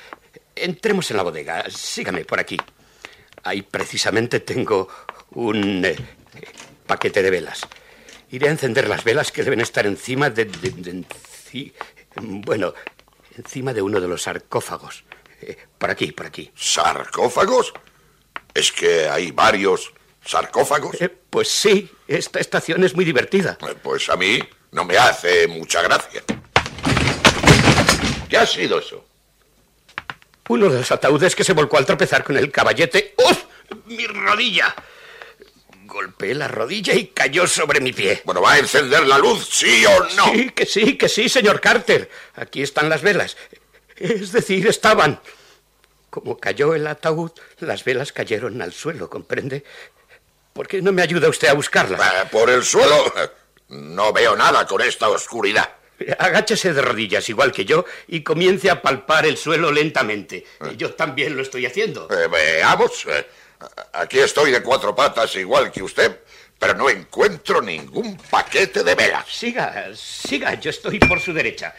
Entremos 0.54 1.10
en 1.10 1.16
la 1.16 1.22
bodega. 1.22 1.64
Sígame 1.70 2.24
por 2.24 2.40
aquí. 2.40 2.56
Ahí 3.44 3.62
precisamente 3.62 4.40
tengo 4.40 4.88
un 5.32 5.84
eh, 5.84 5.96
paquete 6.86 7.22
de 7.22 7.30
velas. 7.30 7.66
Iré 8.32 8.48
a 8.48 8.50
encender 8.50 8.88
las 8.88 9.04
velas 9.04 9.30
que 9.30 9.44
deben 9.44 9.60
estar 9.60 9.86
encima 9.86 10.30
de, 10.30 10.50
bueno, 12.16 12.72
encima 13.36 13.74
de 13.74 13.82
uno 13.82 14.00
de 14.00 14.08
los 14.08 14.22
sarcófagos. 14.22 15.04
Eh, 15.42 15.58
por 15.76 15.90
aquí, 15.90 16.12
por 16.12 16.26
aquí. 16.26 16.50
¿Sarcófagos? 16.56 17.74
¿Es 18.54 18.72
que 18.72 19.06
hay 19.06 19.32
varios 19.32 19.92
sarcófagos? 20.24 20.98
Eh, 21.02 21.10
pues 21.28 21.48
sí, 21.48 21.90
esta 22.08 22.40
estación 22.40 22.82
es 22.84 22.94
muy 22.94 23.04
divertida. 23.04 23.58
pues 23.82 24.08
a 24.08 24.16
mí 24.16 24.42
no 24.70 24.86
me 24.86 24.96
hace 24.96 25.46
mucha 25.46 25.82
gracia. 25.82 26.22
¿Qué 28.30 28.38
ha 28.38 28.46
sido 28.46 28.78
eso? 28.78 29.04
Uno 30.48 30.70
de 30.70 30.78
los 30.78 30.90
ataúdes 30.90 31.36
que 31.36 31.44
se 31.44 31.52
volcó 31.52 31.76
al 31.76 31.84
tropezar 31.84 32.24
con 32.24 32.38
el 32.38 32.50
caballete. 32.50 33.14
¡Uf! 33.18 33.44
¡Mi 33.84 34.06
rodilla! 34.06 34.74
Golpeé 35.92 36.34
la 36.34 36.48
rodilla 36.48 36.94
y 36.94 37.08
cayó 37.08 37.46
sobre 37.46 37.78
mi 37.78 37.92
pie. 37.92 38.22
Bueno, 38.24 38.40
¿va 38.40 38.52
a 38.52 38.58
encender 38.58 39.06
la 39.06 39.18
luz, 39.18 39.46
sí 39.50 39.84
o 39.84 40.04
no? 40.16 40.32
Sí, 40.32 40.48
que 40.50 40.64
sí, 40.64 40.96
que 40.96 41.06
sí, 41.06 41.28
señor 41.28 41.60
Carter. 41.60 42.10
Aquí 42.34 42.62
están 42.62 42.88
las 42.88 43.02
velas. 43.02 43.36
Es 43.96 44.32
decir, 44.32 44.66
estaban. 44.66 45.20
Como 46.08 46.38
cayó 46.38 46.74
el 46.74 46.86
ataúd, 46.86 47.32
las 47.58 47.84
velas 47.84 48.10
cayeron 48.10 48.62
al 48.62 48.72
suelo, 48.72 49.10
¿comprende? 49.10 49.64
¿Por 50.54 50.66
qué 50.66 50.80
no 50.80 50.92
me 50.92 51.02
ayuda 51.02 51.28
usted 51.28 51.48
a 51.48 51.52
buscarlas? 51.52 52.00
Eh, 52.00 52.28
¿Por 52.30 52.48
el 52.48 52.64
suelo? 52.64 53.12
No 53.68 54.14
veo 54.14 54.34
nada 54.34 54.66
con 54.66 54.80
esta 54.80 55.10
oscuridad. 55.10 55.74
Agáchese 56.18 56.72
de 56.72 56.80
rodillas, 56.80 57.28
igual 57.28 57.52
que 57.52 57.66
yo, 57.66 57.84
y 58.08 58.22
comience 58.22 58.70
a 58.70 58.80
palpar 58.80 59.26
el 59.26 59.36
suelo 59.36 59.70
lentamente. 59.70 60.38
Eh. 60.38 60.74
Yo 60.76 60.94
también 60.94 61.36
lo 61.36 61.42
estoy 61.42 61.66
haciendo. 61.66 62.08
Eh, 62.10 62.28
veamos. 62.28 63.06
Aquí 63.92 64.18
estoy 64.18 64.50
de 64.50 64.62
cuatro 64.62 64.94
patas, 64.94 65.34
igual 65.36 65.70
que 65.70 65.82
usted, 65.82 66.21
pero 66.62 66.74
no 66.74 66.88
encuentro 66.88 67.60
ningún 67.60 68.16
paquete 68.30 68.84
de 68.84 68.94
velas. 68.94 69.26
Siga, 69.28 69.88
siga, 69.96 70.54
yo 70.54 70.70
estoy 70.70 71.00
por 71.00 71.18
su 71.18 71.32
derecha. 71.32 71.74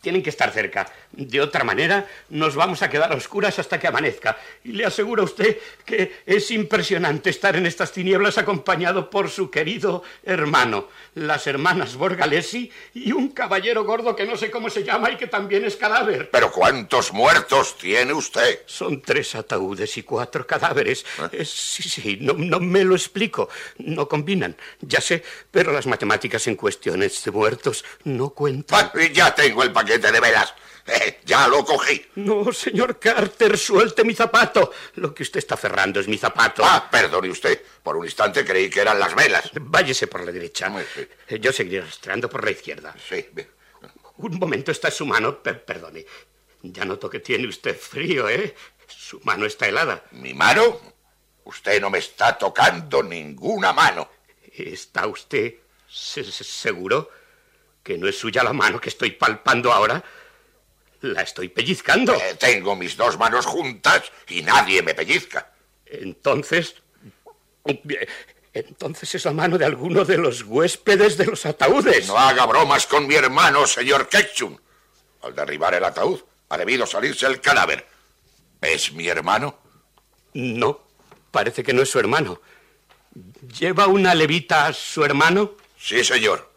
Tienen 0.00 0.22
que 0.22 0.30
estar 0.30 0.50
cerca. 0.50 0.90
De 1.12 1.42
otra 1.42 1.62
manera, 1.62 2.08
nos 2.30 2.54
vamos 2.54 2.80
a 2.80 2.88
quedar 2.88 3.12
a 3.12 3.16
oscuras 3.16 3.58
hasta 3.58 3.78
que 3.78 3.86
amanezca. 3.86 4.38
Y 4.64 4.72
le 4.72 4.86
aseguro 4.86 5.20
a 5.20 5.24
usted 5.26 5.58
que 5.84 6.22
es 6.24 6.50
impresionante 6.52 7.28
estar 7.28 7.54
en 7.54 7.66
estas 7.66 7.92
tinieblas 7.92 8.38
acompañado 8.38 9.10
por 9.10 9.28
su 9.28 9.50
querido 9.50 10.02
hermano, 10.22 10.88
las 11.16 11.46
hermanas 11.46 11.94
Borgalesi 11.94 12.72
y 12.94 13.12
un 13.12 13.28
caballero 13.28 13.84
gordo 13.84 14.16
que 14.16 14.24
no 14.24 14.38
sé 14.38 14.50
cómo 14.50 14.70
se 14.70 14.84
llama 14.84 15.10
y 15.10 15.18
que 15.18 15.26
también 15.26 15.66
es 15.66 15.76
cadáver. 15.76 16.30
¿Pero 16.30 16.50
cuántos 16.50 17.12
muertos 17.12 17.76
tiene 17.76 18.14
usted? 18.14 18.62
Son 18.64 19.02
tres 19.02 19.34
ataúdes 19.34 19.98
y 19.98 20.02
cuatro 20.02 20.46
cadáveres. 20.46 21.04
¿Eh? 21.30 21.44
sí, 21.44 21.82
sí, 21.82 22.18
no, 22.22 22.32
no 22.32 22.58
me 22.58 22.84
lo 22.84 22.94
explico. 22.94 23.50
No 23.76 24.08
combinan, 24.14 24.56
ya 24.80 25.00
sé, 25.00 25.24
pero 25.50 25.72
las 25.72 25.88
matemáticas 25.88 26.46
en 26.46 26.54
cuestiones 26.54 27.24
de 27.24 27.32
muertos 27.32 27.84
no 28.04 28.30
cuentan. 28.30 28.92
ya 29.12 29.34
tengo 29.34 29.64
el 29.64 29.72
paquete 29.72 30.12
de 30.12 30.20
velas. 30.20 30.54
Eh, 30.86 31.18
ya 31.24 31.48
lo 31.48 31.64
cogí. 31.64 32.06
No, 32.14 32.52
señor 32.52 33.00
Carter, 33.00 33.58
suelte 33.58 34.04
mi 34.04 34.14
zapato. 34.14 34.70
Lo 34.96 35.12
que 35.12 35.24
usted 35.24 35.38
está 35.38 35.56
cerrando 35.56 35.98
es 35.98 36.06
mi 36.06 36.16
zapato. 36.16 36.62
Ah, 36.64 36.88
perdone 36.88 37.28
usted. 37.28 37.60
Por 37.82 37.96
un 37.96 38.04
instante 38.04 38.44
creí 38.44 38.70
que 38.70 38.82
eran 38.82 39.00
las 39.00 39.16
velas. 39.16 39.50
Váyese 39.60 40.06
por 40.06 40.24
la 40.24 40.30
derecha. 40.30 40.72
Eh, 41.26 41.40
yo 41.40 41.52
seguiré 41.52 41.80
arrastrando 41.82 42.30
por 42.30 42.44
la 42.44 42.52
izquierda. 42.52 42.94
Sí. 43.08 43.26
Un 44.18 44.38
momento, 44.38 44.70
está 44.70 44.88
en 44.88 44.94
su 44.94 45.06
mano. 45.06 45.42
perdone. 45.42 46.06
Ya 46.62 46.84
noto 46.84 47.10
que 47.10 47.18
tiene 47.18 47.48
usted 47.48 47.76
frío, 47.76 48.28
¿eh? 48.28 48.54
Su 48.86 49.18
mano 49.24 49.46
está 49.46 49.66
helada. 49.66 50.04
¿Mi 50.12 50.34
mano? 50.34 50.93
Usted 51.44 51.80
no 51.80 51.90
me 51.90 51.98
está 51.98 52.36
tocando 52.36 53.02
ninguna 53.02 53.72
mano. 53.72 54.08
¿Está 54.52 55.06
usted 55.06 55.54
seguro 55.88 57.10
que 57.82 57.98
no 57.98 58.08
es 58.08 58.18
suya 58.18 58.42
la 58.42 58.52
mano 58.52 58.80
que 58.80 58.88
estoy 58.88 59.12
palpando 59.12 59.72
ahora? 59.72 60.02
La 61.02 61.22
estoy 61.22 61.48
pellizcando. 61.48 62.14
Eh, 62.14 62.36
tengo 62.38 62.74
mis 62.76 62.96
dos 62.96 63.18
manos 63.18 63.46
juntas 63.46 64.10
y 64.28 64.42
nadie 64.42 64.82
me 64.82 64.94
pellizca. 64.94 65.52
Entonces... 65.86 66.76
Entonces 68.54 69.14
es 69.16 69.24
la 69.24 69.32
mano 69.32 69.58
de 69.58 69.64
alguno 69.64 70.04
de 70.04 70.16
los 70.16 70.42
huéspedes 70.44 71.16
de 71.18 71.26
los 71.26 71.44
ataúdes. 71.44 72.06
No 72.06 72.16
haga 72.16 72.46
bromas 72.46 72.86
con 72.86 73.06
mi 73.06 73.16
hermano, 73.16 73.66
señor 73.66 74.08
Ketchum. 74.08 74.56
Al 75.22 75.34
derribar 75.34 75.74
el 75.74 75.82
ataúd 75.82 76.20
ha 76.48 76.58
debido 76.58 76.86
salirse 76.86 77.26
el 77.26 77.40
cadáver. 77.40 77.84
¿Es 78.60 78.92
mi 78.92 79.08
hermano? 79.08 79.58
No. 80.34 80.83
Parece 81.34 81.64
que 81.64 81.72
no 81.72 81.82
es 81.82 81.90
su 81.90 81.98
hermano. 81.98 82.40
¿Lleva 83.58 83.88
una 83.88 84.14
levita 84.14 84.66
a 84.66 84.72
su 84.72 85.04
hermano? 85.04 85.54
Sí, 85.76 86.04
señor. 86.04 86.48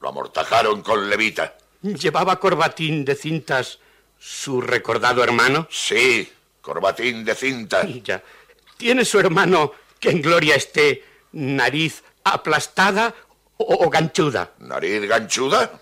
Lo 0.00 0.08
amortajaron 0.08 0.82
con 0.82 1.08
levita. 1.08 1.56
¿Llevaba 1.80 2.40
corbatín 2.40 3.04
de 3.04 3.14
cintas 3.14 3.78
su 4.18 4.60
recordado 4.60 5.22
hermano? 5.22 5.68
Sí, 5.70 6.28
corbatín 6.60 7.24
de 7.24 7.36
cintas. 7.36 7.86
Ya. 8.02 8.20
¿Tiene 8.76 9.04
su 9.04 9.20
hermano, 9.20 9.70
que 10.00 10.10
en 10.10 10.22
gloria 10.22 10.56
esté, 10.56 11.04
nariz 11.30 12.02
aplastada 12.24 13.14
o 13.58 13.88
ganchuda? 13.88 14.54
¿Nariz 14.58 15.06
ganchuda? 15.08 15.80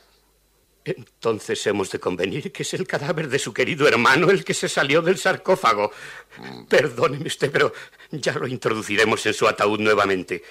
Entonces 0.85 1.67
hemos 1.67 1.91
de 1.91 1.99
convenir 1.99 2.53
que 2.53 2.63
es 2.63 2.75
el 2.75 2.87
cadáver 2.87 3.29
de 3.29 3.39
su 3.39 3.55
querido 3.55 3.89
hermano 3.89 4.31
el 4.31 4.45
que 4.45 4.53
se 4.53 4.69
salió 4.69 5.01
del 5.01 5.17
sarcófago. 5.17 5.91
Perdóneme 6.69 7.27
usted, 7.27 7.51
pero 7.51 7.73
ya 8.11 8.35
lo 8.35 8.47
introduciremos 8.47 9.25
en 9.25 9.33
su 9.33 9.49
ataúd 9.49 9.81
nuevamente. 9.81 10.45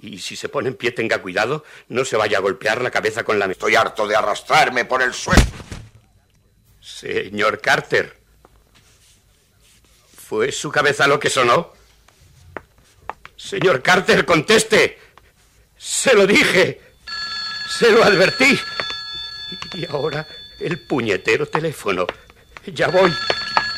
Y 0.00 0.18
si 0.18 0.36
se 0.36 0.50
pone 0.50 0.68
en 0.68 0.74
pie, 0.74 0.92
tenga 0.92 1.22
cuidado, 1.22 1.64
no 1.88 2.04
se 2.04 2.16
vaya 2.16 2.38
a 2.38 2.40
golpear 2.42 2.82
la 2.82 2.90
cabeza 2.90 3.24
con 3.24 3.38
la... 3.38 3.46
Estoy 3.46 3.74
harto 3.74 4.06
de 4.06 4.14
arrastrarme 4.14 4.84
por 4.84 5.00
el 5.00 5.14
suelo. 5.14 5.42
Señor 6.78 7.62
Carter, 7.62 8.14
¿fue 10.28 10.52
su 10.52 10.70
cabeza 10.70 11.06
lo 11.06 11.18
que 11.18 11.30
sonó? 11.30 11.72
Señor 13.34 13.82
Carter, 13.82 14.26
conteste. 14.26 14.98
Se 15.78 16.12
lo 16.14 16.26
dije. 16.26 16.82
Se 17.78 17.90
lo 17.90 18.04
advertí. 18.04 18.58
Y 19.74 19.86
ahora 19.86 20.26
el 20.60 20.78
puñetero 20.80 21.46
teléfono. 21.48 22.06
Ya 22.66 22.88
voy, 22.88 23.12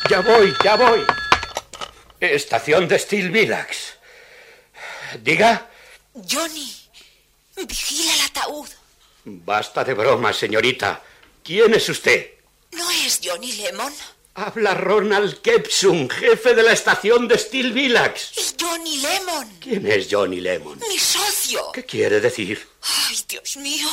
ya 0.09 0.20
voy, 0.20 0.54
ya 0.62 0.76
voy. 0.76 1.00
Estación 2.20 2.87
de 2.87 2.98
Steel 2.98 3.30
Villax. 3.30 3.94
Diga. 5.22 5.70
Johnny, 6.14 6.72
vigila 7.66 8.14
el 8.14 8.20
ataúd. 8.20 8.68
Basta 9.24 9.85
de 9.85 9.94
bromas, 9.94 10.37
señorita. 10.37 11.02
¿Quién 11.42 11.74
es 11.74 11.88
usted? 11.88 12.30
¿No 12.72 12.90
es 12.90 13.20
Johnny 13.22 13.52
Lemon? 13.52 13.92
Habla 14.35 14.74
Ronald 14.74 15.40
Kepsum, 15.40 16.09
jefe 16.09 16.54
de 16.54 16.62
la 16.62 16.72
estación 16.72 17.26
de 17.26 17.38
Steel 17.38 17.72
Villax. 17.72 18.37
¿Y 18.37 18.62
Johnny 18.62 18.98
Lemon? 18.98 19.59
¿Quién 19.61 19.87
es 19.87 20.09
Johnny 20.11 20.40
Lemon? 20.40 20.78
Mi 20.88 20.98
socio. 20.98 21.72
¿Qué 21.72 21.85
quiere 21.85 22.20
decir? 22.20 22.68
Ay, 22.82 23.18
Dios 23.28 23.56
mío. 23.56 23.88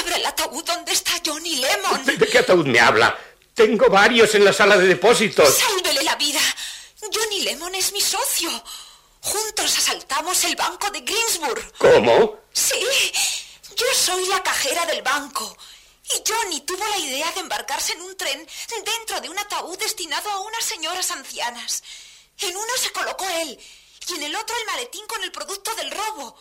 Abre 0.00 0.16
el 0.16 0.26
ataúd 0.26 0.64
donde 0.64 0.92
está 0.92 1.12
Johnny 1.24 1.56
Lemon. 1.56 2.04
¿De, 2.04 2.18
qué 2.28 2.38
ataúd 2.38 2.66
me 2.66 2.80
habla? 2.80 3.16
Tengo 3.54 3.88
varios 3.88 4.34
en 4.34 4.44
la 4.44 4.52
sala 4.52 4.76
de 4.76 4.86
depósitos. 4.86 5.56
Sálvele 5.56 6.02
la 6.02 6.16
vida. 6.16 6.40
Johnny 7.00 7.42
Lemon 7.42 7.74
es 7.74 7.92
mi 7.92 8.00
socio. 8.00 8.50
Juntos 9.20 9.78
asaltamos 9.78 10.44
el 10.44 10.56
banco 10.56 10.90
de 10.90 11.00
Greensburg. 11.00 11.72
¿Cómo? 11.78 12.40
Sí. 12.52 12.74
Yo 13.76 13.86
soy 13.94 14.26
la 14.26 14.42
cajera 14.42 14.86
del 14.86 15.02
banco. 15.02 15.56
Y 16.04 16.22
Johnny 16.28 16.60
tuvo 16.60 16.86
la 16.86 16.98
idea 16.98 17.30
de 17.32 17.40
embarcarse 17.40 17.92
en 17.92 18.02
un 18.02 18.16
tren 18.16 18.46
dentro 18.84 19.20
de 19.20 19.28
un 19.28 19.38
ataúd 19.38 19.76
destinado 19.78 20.30
a 20.30 20.40
unas 20.40 20.64
señoras 20.64 21.10
ancianas. 21.10 21.82
En 22.40 22.56
uno 22.56 22.72
se 22.80 22.92
colocó 22.92 23.26
él 23.28 23.58
y 24.08 24.14
en 24.14 24.22
el 24.22 24.36
otro 24.36 24.56
el 24.56 24.66
maletín 24.66 25.06
con 25.06 25.22
el 25.24 25.32
producto 25.32 25.74
del 25.74 25.90
robo. 25.90 26.36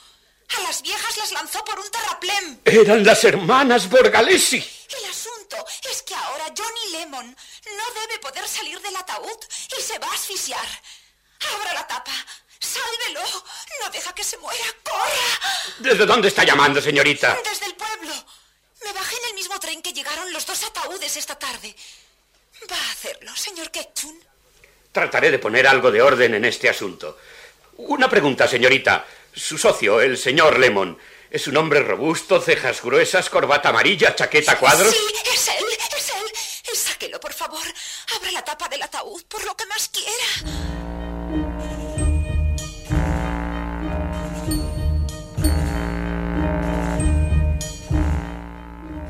A 0.50 0.62
las 0.62 0.82
viejas 0.82 1.18
las 1.18 1.32
lanzó 1.32 1.64
por 1.66 1.80
un 1.80 1.90
terraplén. 1.90 2.62
Eran 2.66 3.04
las 3.04 3.24
hermanas 3.24 3.90
Borgalesi. 3.90 4.58
El 4.58 5.10
asunto 5.10 5.58
es 5.90 6.02
que 6.04 6.16
ahora 6.16 6.46
Johnny 6.56 6.92
Lemon 6.92 7.26
no 7.26 8.02
debe 8.02 8.20
poder 8.20 8.48
salir 8.48 8.80
del 8.80 8.96
ataúd 8.96 9.38
y 9.78 9.82
se 9.82 9.98
va 10.00 10.08
a 10.08 10.14
asfixiar. 10.14 10.68
Abra 11.54 11.74
la 11.74 11.88
tapa. 11.88 12.14
Sálvelo. 12.60 13.22
No 13.82 13.90
deja 13.92 14.14
que 14.14 14.24
se 14.24 14.38
muera. 14.38 14.64
¡Corra! 14.84 15.40
¿Desde 15.80 16.06
dónde 16.06 16.30
está 16.30 16.44
llamando, 16.44 16.82
señorita? 16.82 17.38
Desde 17.44 17.66
el 17.66 17.76
pueblo. 17.76 18.14
Me 18.84 18.94
bajé 18.94 19.16
en 19.18 19.30
el 19.30 19.36
mismo 19.36 19.60
tren 19.60 19.82
que 19.82 19.94
llegaron 19.94 20.32
los 20.32 20.46
dos 20.46 20.64
ataúdes 20.64 21.18
esta 21.18 21.38
tarde. 21.38 21.76
Va 22.72 22.78
a 22.78 22.92
hacerlo, 22.92 23.36
señor 23.36 23.72
Ketchum. 23.72 24.16
Trataré 24.92 25.32
de 25.32 25.40
poner 25.40 25.68
algo 25.68 25.92
de 25.92 26.02
orden 26.02 26.36
en 26.36 26.46
este 26.46 26.70
asunto. 26.70 27.18
Una 27.78 28.10
pregunta, 28.10 28.48
señorita. 28.48 29.06
Su 29.36 29.58
socio, 29.58 30.00
el 30.02 30.18
señor 30.18 30.58
Lemon, 30.60 30.98
es 31.30 31.48
un 31.48 31.58
hombre 31.58 31.82
robusto, 31.82 32.40
cejas 32.42 32.82
gruesas, 32.82 33.30
corbata 33.30 33.70
amarilla, 33.70 34.16
chaqueta 34.16 34.58
cuadros. 34.58 34.92
Sí, 34.94 34.98
es 35.34 35.48
él, 35.50 35.66
es 35.98 36.10
él. 36.10 36.76
Sáquelo, 36.78 37.20
por 37.20 37.34
favor. 37.34 37.64
Abra 38.18 38.32
la 38.32 38.44
tapa 38.44 38.68
del 38.70 38.82
ataúd 38.82 39.24
por 39.26 39.44
lo 39.46 39.56
que 39.56 39.66
más 39.68 39.90
quiera. 39.90 40.56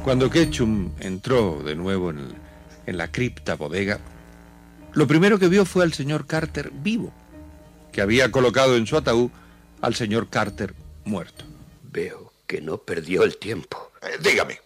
Cuando 0.03 0.29
Ketchum 0.29 0.91
entró 0.99 1.61
de 1.63 1.75
nuevo 1.75 2.11
en, 2.11 2.19
el- 2.19 2.35
en 2.85 2.97
la 2.97 3.11
cripta 3.11 3.55
bodega, 3.55 3.99
lo 4.93 5.07
primero 5.07 5.39
que 5.39 5.47
vio 5.47 5.65
fue 5.65 5.83
al 5.83 5.93
señor 5.93 6.27
Carter 6.27 6.71
vivo, 6.71 7.11
que 7.91 8.01
había 8.01 8.31
colocado 8.31 8.75
en 8.75 8.85
su 8.85 8.97
ataúd 8.97 9.31
al 9.85 9.93
señor 9.93 10.29
Carter 10.31 10.73
muerto. 11.03 11.45
Veo 11.83 12.33
que 12.47 12.59
no 12.59 12.79
perdió 12.79 13.23
el 13.23 13.37
tiempo. 13.37 13.91
Eh, 14.01 14.17
dígame, 14.19 14.59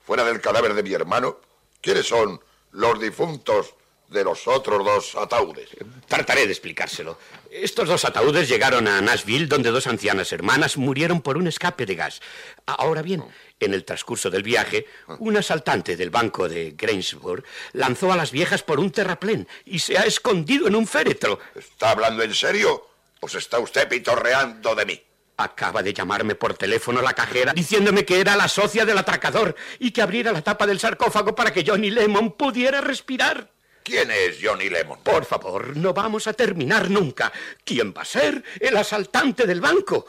fuera 0.00 0.24
del 0.24 0.40
cadáver 0.40 0.74
de 0.74 0.84
mi 0.84 0.92
hermano, 0.92 1.40
¿quiénes 1.80 2.06
son 2.06 2.40
los 2.70 3.00
difuntos 3.00 3.74
de 4.10 4.22
los 4.22 4.46
otros 4.46 4.84
dos 4.84 5.16
ataúdes? 5.16 5.70
Trataré 6.06 6.46
de 6.46 6.52
explicárselo. 6.52 7.18
Estos 7.50 7.88
dos 7.88 8.04
ataúdes 8.04 8.48
llegaron 8.48 8.86
a 8.86 9.00
Nashville, 9.00 9.48
donde 9.48 9.72
dos 9.72 9.88
ancianas 9.88 10.32
hermanas 10.32 10.76
murieron 10.76 11.20
por 11.20 11.36
un 11.36 11.48
escape 11.48 11.84
de 11.84 11.96
gas. 11.96 12.20
Ahora 12.66 13.02
bien, 13.02 13.24
en 13.58 13.74
el 13.74 13.84
transcurso 13.84 14.30
del 14.30 14.44
viaje, 14.44 14.86
un 15.18 15.36
asaltante 15.36 15.96
del 15.96 16.10
banco 16.10 16.48
de 16.48 16.76
Grangeburg 16.78 17.42
lanzó 17.72 18.12
a 18.12 18.16
las 18.16 18.30
viejas 18.30 18.62
por 18.62 18.78
un 18.78 18.92
terraplén 18.92 19.48
y 19.64 19.80
se 19.80 19.98
ha 19.98 20.02
escondido 20.02 20.68
en 20.68 20.76
un 20.76 20.86
féretro. 20.86 21.40
¿Está 21.56 21.90
hablando 21.90 22.22
en 22.22 22.34
serio 22.34 22.89
se 23.28 23.38
está 23.38 23.58
usted 23.58 23.88
pitorreando 23.88 24.74
de 24.74 24.86
mí? 24.86 25.02
Acaba 25.36 25.82
de 25.82 25.94
llamarme 25.94 26.34
por 26.34 26.54
teléfono 26.54 27.00
la 27.00 27.14
cajera 27.14 27.52
diciéndome 27.52 28.04
que 28.04 28.20
era 28.20 28.36
la 28.36 28.48
socia 28.48 28.84
del 28.84 28.98
atracador 28.98 29.54
y 29.78 29.90
que 29.90 30.02
abriera 30.02 30.32
la 30.32 30.42
tapa 30.42 30.66
del 30.66 30.78
sarcófago 30.78 31.34
para 31.34 31.52
que 31.52 31.64
Johnny 31.66 31.90
Lemon 31.90 32.32
pudiera 32.32 32.80
respirar. 32.80 33.50
¿Quién 33.82 34.10
es 34.10 34.38
Johnny 34.42 34.68
Lemon? 34.68 35.00
Por 35.02 35.24
favor, 35.24 35.76
no 35.76 35.94
vamos 35.94 36.26
a 36.26 36.34
terminar 36.34 36.90
nunca. 36.90 37.32
¿Quién 37.64 37.94
va 37.96 38.02
a 38.02 38.04
ser 38.04 38.44
el 38.60 38.76
asaltante 38.76 39.46
del 39.46 39.60
banco? 39.60 40.06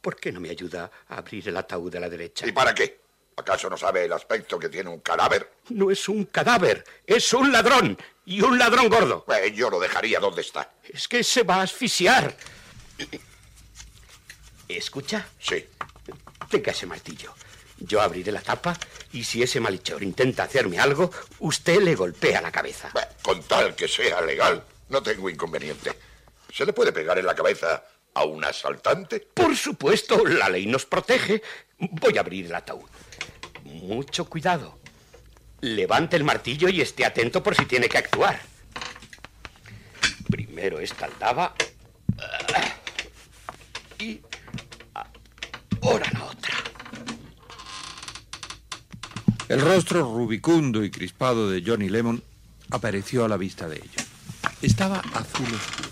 ¿Por 0.00 0.16
qué 0.16 0.32
no 0.32 0.40
me 0.40 0.50
ayuda 0.50 0.90
a 1.08 1.18
abrir 1.18 1.48
el 1.48 1.56
ataúd 1.56 1.92
de 1.92 2.00
la 2.00 2.08
derecha? 2.08 2.46
¿Y 2.46 2.52
para 2.52 2.74
qué? 2.74 3.01
¿Acaso 3.36 3.70
no 3.70 3.76
sabe 3.76 4.04
el 4.04 4.12
aspecto 4.12 4.58
que 4.58 4.68
tiene 4.68 4.90
un 4.90 5.00
cadáver? 5.00 5.52
No 5.70 5.90
es 5.90 6.08
un 6.08 6.26
cadáver, 6.26 6.84
es 7.06 7.32
un 7.32 7.50
ladrón. 7.50 7.96
Y 8.24 8.40
un 8.42 8.58
ladrón 8.58 8.88
gordo. 8.88 9.24
Eh, 9.34 9.52
yo 9.52 9.68
lo 9.68 9.80
dejaría 9.80 10.20
donde 10.20 10.42
está. 10.42 10.72
Es 10.88 11.08
que 11.08 11.24
se 11.24 11.42
va 11.42 11.56
a 11.56 11.62
asfixiar. 11.62 12.36
¿Escucha? 14.68 15.26
Sí. 15.40 15.66
Tenga 16.48 16.72
ese 16.72 16.86
martillo. 16.86 17.34
Yo 17.78 18.00
abriré 18.00 18.30
la 18.30 18.42
tapa 18.42 18.78
y 19.12 19.24
si 19.24 19.42
ese 19.42 19.58
malhechor 19.58 20.02
intenta 20.02 20.44
hacerme 20.44 20.78
algo, 20.78 21.10
usted 21.40 21.80
le 21.82 21.96
golpea 21.96 22.40
la 22.40 22.52
cabeza. 22.52 22.90
Bah, 22.94 23.08
Con 23.22 23.42
tal 23.42 23.74
que 23.74 23.88
sea 23.88 24.20
legal, 24.20 24.64
no 24.88 25.02
tengo 25.02 25.28
inconveniente. 25.28 25.92
¿Se 26.52 26.64
le 26.64 26.72
puede 26.72 26.92
pegar 26.92 27.18
en 27.18 27.26
la 27.26 27.34
cabeza 27.34 27.82
a 28.14 28.24
un 28.24 28.44
asaltante? 28.44 29.20
Por 29.20 29.56
supuesto, 29.56 30.24
la 30.26 30.48
ley 30.48 30.66
nos 30.66 30.86
protege. 30.86 31.42
Voy 31.78 32.16
a 32.16 32.20
abrir 32.20 32.46
el 32.46 32.54
ataúd. 32.54 32.88
Mucho 33.64 34.24
cuidado. 34.26 34.78
Levante 35.60 36.16
el 36.16 36.24
martillo 36.24 36.68
y 36.68 36.80
esté 36.80 37.04
atento 37.04 37.42
por 37.42 37.54
si 37.54 37.66
tiene 37.66 37.88
que 37.88 37.98
actuar. 37.98 38.40
Primero 40.28 40.80
esta 40.80 41.06
aldaba. 41.06 41.54
Y 43.98 44.20
ahora 45.80 46.10
la 46.12 46.24
otra. 46.24 46.54
El 49.48 49.60
rostro 49.60 50.02
rubicundo 50.02 50.82
y 50.82 50.90
crispado 50.90 51.50
de 51.50 51.62
Johnny 51.64 51.88
Lemon 51.88 52.22
apareció 52.70 53.24
a 53.24 53.28
la 53.28 53.36
vista 53.36 53.68
de 53.68 53.76
ellos. 53.76 54.06
Estaba 54.62 54.98
azul 55.14 55.46
oscuro. 55.54 55.91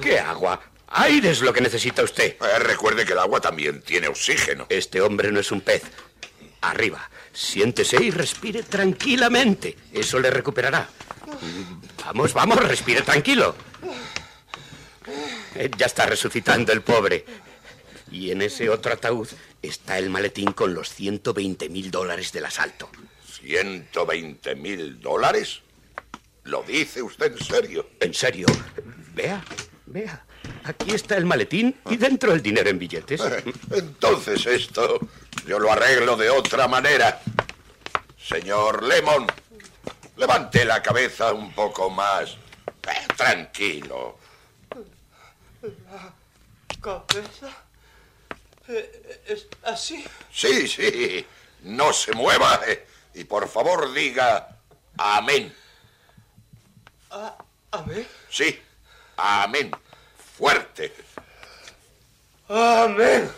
¿Qué 0.00 0.18
agua? 0.18 0.60
Aire 0.88 1.30
es 1.30 1.40
lo 1.40 1.52
que 1.52 1.60
necesita 1.60 2.02
usted. 2.02 2.36
Eh, 2.40 2.58
recuerde 2.58 3.04
que 3.04 3.12
el 3.12 3.18
agua 3.18 3.40
también 3.40 3.80
tiene 3.82 4.08
oxígeno. 4.08 4.66
Este 4.68 5.00
hombre 5.00 5.30
no 5.30 5.40
es 5.40 5.52
un 5.52 5.60
pez. 5.60 5.82
Arriba, 6.62 7.08
siéntese 7.32 8.02
y 8.02 8.10
respire 8.10 8.62
tranquilamente. 8.64 9.76
Eso 9.92 10.18
le 10.18 10.30
recuperará. 10.30 10.88
Vamos, 12.04 12.34
vamos, 12.34 12.58
respire 12.58 13.02
tranquilo. 13.02 13.54
Eh, 15.54 15.70
Ya 15.76 15.86
está 15.86 16.06
resucitando 16.06 16.72
el 16.72 16.82
pobre. 16.82 17.24
Y 18.10 18.32
en 18.32 18.42
ese 18.42 18.68
otro 18.68 18.92
ataúd 18.92 19.28
está 19.62 19.96
el 19.98 20.10
maletín 20.10 20.52
con 20.52 20.74
los 20.74 20.90
120 20.92 21.68
mil 21.68 21.90
dólares 21.90 22.32
del 22.32 22.46
asalto. 22.46 22.90
¿120 23.42 24.56
mil 24.56 25.00
dólares? 25.00 25.60
¿Lo 26.44 26.62
dice 26.62 27.02
usted 27.02 27.32
en 27.32 27.44
serio? 27.44 27.90
¿En 28.00 28.14
serio? 28.14 28.46
Vea, 29.14 29.44
vea. 29.86 30.24
Aquí 30.64 30.92
está 30.92 31.16
el 31.16 31.26
maletín 31.26 31.76
y 31.90 31.96
dentro 31.96 32.32
el 32.32 32.42
dinero 32.42 32.70
en 32.70 32.78
billetes. 32.78 33.20
Eh, 33.20 33.44
Entonces 33.72 34.44
esto 34.46 34.98
yo 35.46 35.58
lo 35.58 35.70
arreglo 35.72 36.16
de 36.16 36.30
otra 36.30 36.66
manera. 36.68 37.20
Señor 38.18 38.82
Lemon, 38.82 39.26
levante 40.16 40.64
la 40.64 40.82
cabeza 40.82 41.32
un 41.32 41.52
poco 41.52 41.90
más. 41.90 42.30
Eh, 42.30 43.06
tranquilo. 43.16 44.18
¿Cabeza? 46.80 47.50
Eh, 48.68 49.22
¿Es 49.26 49.46
así? 49.64 50.04
Sí, 50.32 50.66
sí. 50.68 51.26
No 51.64 51.92
se 51.92 52.12
mueva. 52.12 52.60
eh, 52.66 52.86
Y 53.14 53.24
por 53.24 53.48
favor 53.48 53.92
diga 53.92 54.56
amén. 54.98 55.54
Ah, 57.10 57.36
a 57.72 57.82
ver. 57.82 58.06
Sí, 58.28 58.58
amén. 59.16 59.70
Fuerte. 60.36 60.92
Amén. 62.48 63.30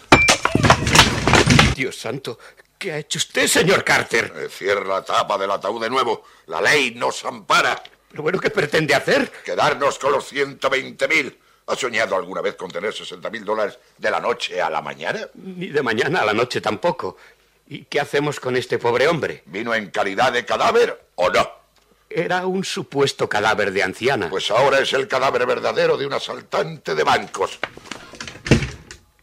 Dios 1.74 1.96
santo, 1.98 2.38
¿qué 2.78 2.92
ha 2.92 2.98
hecho 2.98 3.18
usted, 3.18 3.46
señor 3.46 3.82
Carter? 3.85 4.32
Eh, 4.37 4.48
Cierra 4.50 4.85
la 4.85 5.02
tapa 5.04 5.38
del 5.38 5.50
ataúd 5.50 5.82
de 5.82 5.90
nuevo. 5.90 6.24
La 6.46 6.61
ley 6.61 6.92
nos 6.94 7.24
ampara. 7.24 7.82
¿Lo 8.12 8.22
bueno 8.22 8.38
que 8.38 8.50
pretende 8.50 8.94
hacer? 8.94 9.30
Quedarnos 9.42 9.98
con 9.98 10.12
los 10.12 10.28
120 10.28 11.08
mil. 11.08 11.38
¿Ha 11.66 11.76
soñado 11.76 12.16
alguna 12.16 12.40
vez 12.42 12.56
con 12.56 12.70
tener 12.70 12.92
60 12.92 13.30
mil 13.30 13.44
dólares 13.44 13.78
de 13.96 14.11
la 14.11 14.20
noche 14.20 14.61
a 14.61 14.68
la 14.68 14.82
mañana? 14.82 15.20
Ni 15.35 15.68
de 15.68 15.82
mañana 15.82 16.20
a 16.20 16.26
la 16.26 16.35
noche 16.35 16.61
tampoco. 16.61 17.16
¿Y 17.66 17.85
qué 17.85 18.01
hacemos 18.01 18.40
con 18.40 18.57
este 18.57 18.79
pobre 18.79 19.09
hombre? 19.09 19.42
¿Vino 19.46 19.75
en 19.75 19.90
calidad 19.90 20.33
de 20.33 20.44
cadáver 20.44 21.07
o 21.14 21.31
no? 21.31 21.51
Era 22.11 22.46
un 22.46 22.64
supuesto 22.64 23.29
cadáver 23.29 23.72
de 23.72 23.83
anciana. 23.83 24.29
Pues 24.29 24.51
ahora 24.51 24.81
es 24.81 24.92
el 24.92 25.09
cadáver 25.09 25.46
verdadero 25.46 25.96
de 25.96 26.07
un 26.07 26.12
asaltante 26.12 26.94
de 26.94 27.05
bancos. 27.05 27.59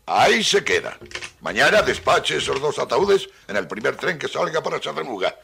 Ahí 0.08 0.44
se 0.44 0.64
queda. 0.64 0.98
Mañana 1.42 1.84
despache 1.84 2.38
esos 2.38 2.60
dos 2.60 2.80
ataúdes 2.80 3.30
en 3.48 3.58
el 3.58 3.68
primer 3.68 3.96
tren 3.96 4.18
que 4.18 4.28
salga 4.28 4.64
para 4.64 4.80
Chattanooga. 4.80 5.36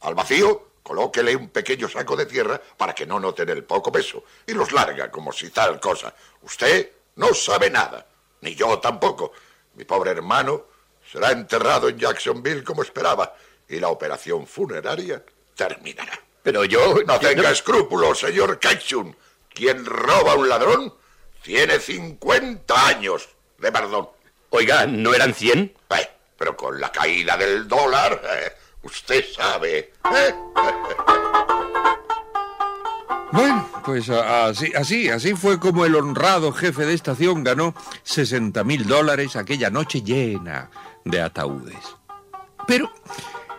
Al 0.00 0.14
vacío, 0.14 0.68
colóquele 0.82 1.36
un 1.36 1.50
pequeño 1.50 1.88
saco 1.88 2.16
de 2.16 2.24
tierra 2.24 2.60
para 2.76 2.94
que 2.94 3.04
no 3.04 3.20
noten 3.20 3.50
el 3.50 3.64
poco 3.64 3.92
peso 3.92 4.24
y 4.46 4.52
los 4.52 4.72
larga 4.72 5.10
como 5.10 5.30
si 5.30 5.50
tal 5.50 5.78
cosa. 5.78 6.14
Usted 6.40 6.90
no 7.16 7.34
sabe 7.34 7.68
nada, 7.68 8.06
ni 8.40 8.54
yo 8.54 8.78
tampoco. 8.78 9.32
Mi 9.74 9.84
pobre 9.84 10.12
hermano 10.12 10.73
será 11.14 11.30
enterrado 11.30 11.88
en 11.88 11.96
Jacksonville 11.96 12.64
como 12.64 12.82
esperaba 12.82 13.36
y 13.68 13.78
la 13.78 13.88
operación 13.88 14.48
funeraria 14.48 15.22
terminará. 15.54 16.18
Pero 16.42 16.64
yo... 16.64 16.96
No 17.06 17.20
tenga 17.20 17.52
escrúpulos, 17.52 18.18
señor 18.18 18.58
Ketchum. 18.58 19.14
Quien 19.48 19.86
roba 19.86 20.32
a 20.32 20.34
un 20.34 20.48
ladrón 20.48 20.92
tiene 21.40 21.78
50 21.78 22.88
años 22.88 23.28
de 23.58 23.70
perdón. 23.70 24.08
Oiga, 24.50 24.86
¿no 24.86 25.14
eran 25.14 25.32
100? 25.32 25.60
Eh, 25.90 26.10
pero 26.36 26.56
con 26.56 26.80
la 26.80 26.90
caída 26.90 27.36
del 27.36 27.68
dólar, 27.68 28.20
eh, 28.34 28.52
Usted 28.82 29.24
sabe. 29.34 29.78
¿eh? 29.78 30.34
Bueno, 33.30 33.68
pues 33.84 34.10
así, 34.10 34.72
así, 34.74 35.08
así 35.08 35.34
fue 35.34 35.60
como 35.60 35.84
el 35.84 35.94
honrado 35.94 36.52
jefe 36.52 36.84
de 36.84 36.94
estación 36.94 37.44
ganó 37.44 37.74
60 38.02 38.62
mil 38.64 38.86
dólares 38.86 39.36
aquella 39.36 39.70
noche 39.70 40.02
llena 40.02 40.70
de 41.04 41.20
ataúdes. 41.20 41.96
Pero 42.66 42.90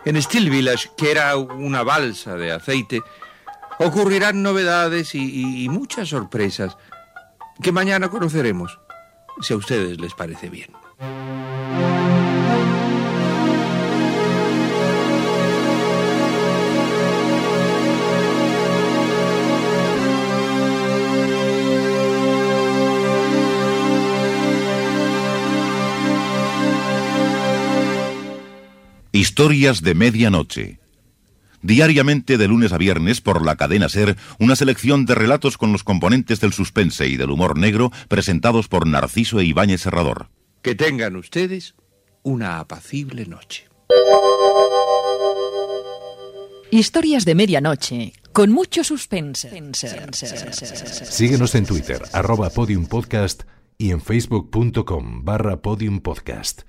en 0.04 0.20
Steel 0.20 0.50
Village, 0.50 0.90
que 0.96 1.10
era 1.10 1.36
una 1.36 1.82
balsa 1.82 2.36
de 2.36 2.52
aceite, 2.52 3.02
ocurrirán 3.78 4.42
novedades 4.42 5.14
y, 5.14 5.64
y 5.64 5.68
muchas 5.68 6.08
sorpresas 6.08 6.76
que 7.62 7.72
mañana 7.72 8.08
conoceremos, 8.08 8.78
si 9.40 9.54
a 9.54 9.56
ustedes 9.56 10.00
les 10.00 10.14
parece 10.14 10.48
bien. 10.48 10.70
Historias 29.16 29.80
de 29.80 29.94
Medianoche. 29.94 30.78
Diariamente 31.62 32.36
de 32.36 32.48
lunes 32.48 32.74
a 32.74 32.76
viernes 32.76 33.22
por 33.22 33.46
la 33.46 33.56
cadena 33.56 33.88
Ser, 33.88 34.14
una 34.38 34.56
selección 34.56 35.06
de 35.06 35.14
relatos 35.14 35.56
con 35.56 35.72
los 35.72 35.84
componentes 35.84 36.38
del 36.38 36.52
suspense 36.52 37.08
y 37.08 37.16
del 37.16 37.30
humor 37.30 37.58
negro 37.58 37.90
presentados 38.08 38.68
por 38.68 38.86
Narciso 38.86 39.40
e 39.40 39.46
Ibáñez 39.46 39.80
Serrador. 39.80 40.28
Que 40.60 40.74
tengan 40.74 41.16
ustedes 41.16 41.76
una 42.24 42.58
apacible 42.60 43.24
noche. 43.24 43.70
Historias 46.70 47.24
de 47.24 47.34
medianoche, 47.34 48.12
con 48.34 48.52
mucho 48.52 48.84
suspense. 48.84 49.50
Síguenos 51.04 51.54
en 51.54 51.64
Twitter, 51.64 52.02
arroba 52.12 52.50
podiumpodcast 52.50 53.44
y 53.78 53.92
en 53.92 54.02
facebook.com 54.02 55.24
barra 55.24 55.62
podiumpodcast. 55.62 56.64